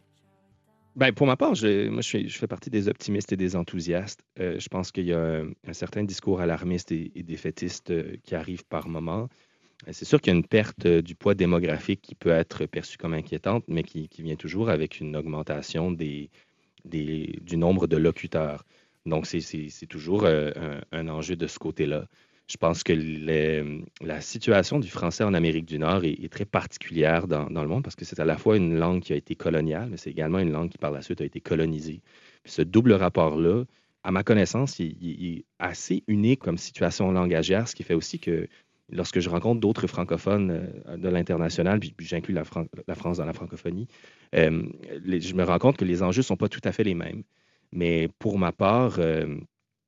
Ben, 0.99 1.13
pour 1.13 1.29
ma 1.29 1.37
part, 1.37 1.55
je, 1.55 1.89
moi, 1.89 2.03
je, 2.03 2.27
fais 2.27 2.49
partie 2.49 2.71
des 2.71 2.89
optimistes 2.89 3.33
et 3.33 3.37
des 3.37 3.55
enthousiastes. 3.55 4.25
Euh, 4.41 4.59
je 4.59 4.69
pense 4.69 4.91
qu'il 4.91 5.07
y 5.07 5.13
a 5.13 5.43
un, 5.67 5.73
certain 5.73 6.03
discours 6.03 6.41
alarmiste 6.41 6.91
et, 6.91 7.13
défaitiste 7.23 7.93
euh, 7.93 8.17
qui 8.25 8.35
arrive 8.35 8.65
par 8.65 8.89
moment. 8.89 9.29
Euh, 9.87 9.93
c'est 9.93 10.05
sûr 10.05 10.21
qu'il 10.21 10.33
y 10.33 10.35
a 10.35 10.39
une 10.39 10.47
perte 10.47 10.89
du 10.89 11.15
poids 11.15 11.37
démographique 11.37 12.03
qui 12.03 12.17
peut 12.17 12.31
être 12.31 12.67
perçue 12.67 12.99
comme 12.99 13.15
inquiétante, 13.15 13.63
mais 13.69 13.85
qui, 13.85 14.09
vient 14.19 14.35
toujours 14.35 14.71
avec 14.71 14.99
une 14.99 15.15
augmentation 15.15 15.93
des, 15.93 16.31
du 16.85 17.57
nombre 17.57 17.87
de 17.87 17.97
locuteurs. 17.97 18.65
Donc, 19.07 19.27
c'est 19.27 19.87
toujours 19.89 20.27
un, 20.27 21.09
enjeu 21.09 21.37
de 21.37 21.47
ce 21.47 21.61
côté-là. 21.61 22.09
Je 22.51 22.57
pense 22.57 22.83
que 22.83 22.95
la 24.03 24.21
situation 24.21 24.79
du 24.79 24.89
français 24.89 25.23
en 25.23 25.35
Amérique 25.35 25.67
du 25.67 25.79
Nord 25.79 26.05
est, 26.05 26.33
très 26.33 26.47
particulière 26.47 27.29
dans, 27.29 27.49
le 27.49 27.69
monde 27.69 27.83
parce 27.83 27.95
que 27.95 28.07
c'est 28.07 28.21
à 28.21 28.25
la 28.25 28.39
fois 28.39 28.57
une 28.57 28.79
langue 28.79 29.03
qui 29.03 29.13
a 29.13 29.17
été 29.17 29.35
coloniale, 29.35 29.89
mais 29.91 29.99
c'est 29.99 30.11
également 30.11 30.39
une 30.39 30.53
langue 30.53 30.71
qui 30.71 30.79
par 30.79 30.91
la 30.91 31.03
suite 31.03 31.21
a 31.21 31.25
été 31.25 31.41
colonisée. 31.41 32.01
ce 32.47 32.63
double 32.63 32.95
rapport-là, 32.95 33.65
à 34.03 34.11
ma 34.13 34.23
connaissance, 34.23 34.81
est 34.81 35.45
assez 35.59 36.05
unique 36.07 36.41
comme 36.41 36.57
situation 36.57 37.13
langagière, 37.13 37.69
ce 37.69 37.75
qui 37.75 37.83
fait 37.83 37.95
aussi 37.95 38.19
que 38.19 38.49
lorsque 38.91 39.21
je 39.21 39.29
rencontre 39.29 39.61
d'autres 39.61 39.87
francophones 39.87 40.71
euh, 40.87 40.97
de 40.97 41.09
l'international, 41.09 41.81
puis, 41.81 41.95
j'inclus 42.01 42.35
la, 42.35 42.45
France 42.45 43.19
dans 43.19 43.25
la 43.25 43.33
francophonie, 43.33 43.89
euh, 44.35 44.63
je 45.05 45.35
me 45.35 45.45
rends 45.45 45.59
compte 45.59 45.77
que 45.77 45.85
les 45.85 46.03
enjeux 46.03 46.21
ne 46.21 46.25
sont 46.25 46.37
pas 46.37 46.49
tout 46.49 46.61
à 46.65 46.73
fait 46.73 46.85
les 46.85 46.95
mêmes. 46.95 47.23
Mais 47.73 48.09
pour 48.19 48.39
ma 48.39 48.53
part, 48.53 48.99
euh, 48.99 49.37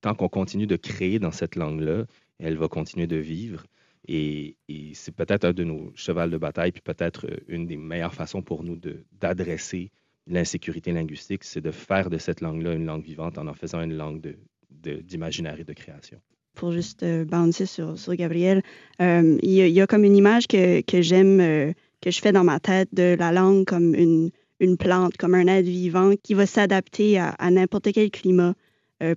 tant 0.00 0.14
qu'on 0.14 0.28
continue 0.28 0.66
de 0.66 0.76
créer 0.76 1.18
dans 1.18 1.30
cette 1.30 1.56
langue-là, 1.56 2.04
elle 2.40 2.56
va 2.56 2.68
continuer 2.68 3.06
de 3.06 3.16
vivre. 3.16 3.64
Et, 4.08 4.56
c'est 4.94 5.14
peut-être 5.14 5.44
un 5.44 5.52
de 5.52 5.64
nos 5.64 5.92
chevals 5.94 6.30
de 6.30 6.38
bataille, 6.38 6.72
puis 6.72 6.82
peut-être 6.82 7.26
euh, 7.26 7.36
une 7.48 7.66
des 7.66 7.76
meilleures 7.76 8.14
façons 8.14 8.42
pour 8.42 8.64
nous 8.64 8.78
d'adresser 9.20 9.90
l'insécurité 10.26 10.92
linguistique, 10.92 11.44
c'est 11.44 11.60
de 11.60 11.70
faire 11.70 12.10
de 12.10 12.18
cette 12.18 12.40
langue-là 12.40 12.74
une 12.74 12.86
langue 12.86 13.04
vivante 13.04 13.38
en 13.38 13.46
en 13.46 13.54
faisant 13.54 13.82
une 13.82 13.94
langue 13.94 14.36
d'imaginaire 14.70 15.56
de, 15.56 15.60
et 15.60 15.64
de 15.64 15.72
création. 15.72 16.20
Pour 16.54 16.72
juste 16.72 17.02
euh, 17.02 17.24
bouncer 17.24 17.66
sur, 17.66 17.98
sur 17.98 18.14
Gabriel, 18.14 18.62
euh, 19.00 19.38
il, 19.42 19.52
y 19.52 19.80
a, 19.80 19.86
comme 19.86 20.04
une 20.04 20.16
image 20.16 20.46
que, 20.46 20.80
que 20.82 21.02
j'aime, 21.02 21.40
euh, 21.40 21.72
que 22.00 22.10
je 22.10 22.20
fais 22.20 22.32
dans 22.32 22.44
ma 22.44 22.60
tête 22.60 22.88
de 22.92 23.16
la 23.18 23.32
langue 23.32 23.64
comme 23.64 23.94
une, 23.94 24.30
une 24.60 24.76
plante, 24.76 25.16
comme 25.16 25.34
un 25.34 25.46
être 25.46 25.66
vivant 25.66 26.14
qui 26.22 26.34
va 26.34 26.46
s'adapter 26.46 27.18
à, 27.18 27.30
à 27.30 27.50
n'importe 27.50 27.92
quel 27.92 28.10
climat 28.10 28.54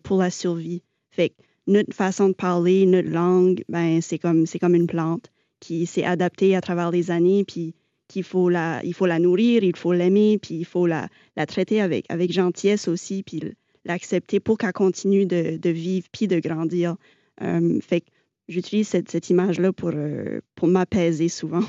pour 0.04 0.18
la 0.18 0.30
survie. 0.30 0.82
Fait 1.12 1.34
notre 1.68 1.94
façon 1.94 2.30
de 2.30 2.34
parler, 2.34 2.86
notre 2.86 3.10
langue, 3.10 3.64
ben, 3.70 4.02
c'est 4.02 4.20
comme, 4.20 4.46
c'est 4.46 4.60
comme 4.60 4.76
une 4.76 4.88
plante 4.88 5.32
qui 5.60 5.86
s'est 5.86 6.04
adaptée 6.04 6.56
à 6.56 6.62
travers 6.62 6.92
les 6.92 7.10
années, 7.10 7.46
puis 7.46 7.74
qu'il 8.08 8.24
faut 8.24 8.50
la, 8.50 8.82
il 8.84 8.94
faut 8.94 9.06
la 9.06 9.20
nourrir, 9.20 9.64
il 9.64 9.76
faut 9.76 9.94
l'aimer, 9.94 10.38
puis 10.38 10.56
il 10.56 10.66
faut 10.66 10.86
la, 10.86 11.08
la 11.38 11.46
traiter 11.46 11.82
avec, 11.82 12.06
avec 12.10 12.32
gentillesse 12.32 12.88
aussi, 12.88 13.24
puis 13.24 13.42
l'accepter 13.86 14.40
pour 14.40 14.58
qu'elle 14.58 14.74
continue 14.74 15.26
de, 15.26 15.58
de, 15.58 15.70
vivre, 15.70 16.08
puis 16.12 16.28
de 16.28 16.40
grandir. 16.40 16.96
Euh, 17.42 17.80
fait 17.82 18.04
j'utilise 18.50 18.90
cette, 18.90 19.10
cette 19.10 19.30
image-là 19.30 19.72
pour, 19.72 19.92
euh, 19.94 20.42
m'apaiser 20.68 21.30
souvent. 21.30 21.64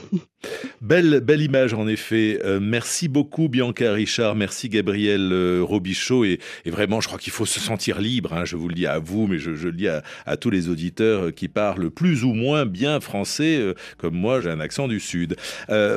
Belle, 0.81 1.21
belle 1.21 1.41
image 1.41 1.73
en 1.73 1.89
effet. 1.89 2.39
Euh, 2.45 2.61
merci 2.61 3.09
beaucoup 3.09 3.49
Bianca 3.49 3.93
Richard, 3.93 4.35
merci 4.35 4.69
Gabriel 4.69 5.31
euh, 5.33 5.63
Robichaud 5.63 6.25
et, 6.25 6.39
vraiment 6.67 7.01
je 7.01 7.07
crois 7.07 7.19
qu'il 7.19 7.33
faut 7.33 7.47
se 7.47 7.61
sentir 7.61 8.01
libre. 8.01 8.35
Hein. 8.35 8.45
je 8.45 8.57
vous 8.57 8.69
le 8.69 8.75
dis 8.75 8.87
à 8.87 8.99
vous, 8.99 9.27
mais 9.27 9.39
je, 9.39 9.51
le 9.51 9.73
dis 9.73 9.89
à, 9.89 10.03
tous 10.37 10.51
les 10.51 10.69
auditeurs 10.69 11.33
qui 11.35 11.49
parlent 11.49 11.91
plus 11.91 12.25
ou 12.25 12.35
moins 12.35 12.67
bien 12.67 13.01
français, 13.01 13.75
comme 13.99 14.15
moi 14.15 14.41
j'ai 14.41 14.51
un 14.51 14.61
accent 14.61 14.89
du 14.89 15.01
Sud. 15.01 15.37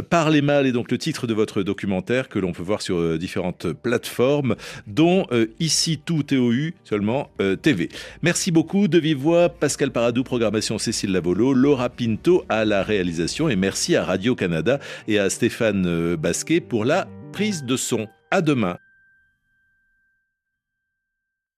Parlez 0.10 0.42
mal 0.42 0.66
est 0.66 0.72
donc 0.72 0.92
le 0.92 0.98
titre 0.98 1.28
de 1.28 1.34
votre 1.34 1.64
documentaire 1.64 2.30
que 2.30 2.40
l'on 2.40 2.54
peut 2.54 2.64
voir 2.64 2.82
sur 2.82 3.18
différentes 3.18 3.74
plateformes, 3.74 4.56
dont 4.86 5.26
ici 5.60 6.00
tout 6.04 6.24
TOU 6.24 6.72
seulement 6.84 7.30
TV. 7.62 7.90
Merci 8.22 8.52
beaucoup 8.52 8.88
de 8.88 9.00
vive 9.00 9.18
voix 9.18 9.50
Pascal 9.50 9.92
Paradou, 9.92 10.24
programmation 10.24 10.78
Cécile 10.78 11.12
Lavolo, 11.12 11.54
Laura 11.54 11.90
Pinto 11.90 12.46
à 12.50 12.64
la 12.66 12.84
réalisation 12.88 13.50
et 13.50 13.56
merci 13.56 13.95
à 13.95 14.04
Radio-Canada 14.04 14.80
et 15.08 15.19
à 15.19 15.30
Stéphane 15.30 15.86
euh, 15.86 16.17
Basquet 16.17 16.62
pour 16.62 16.86
la 16.86 17.08
prise 17.32 17.63
de 17.63 17.78
son. 17.78 18.08
À 18.32 18.41
demain. 18.41 18.78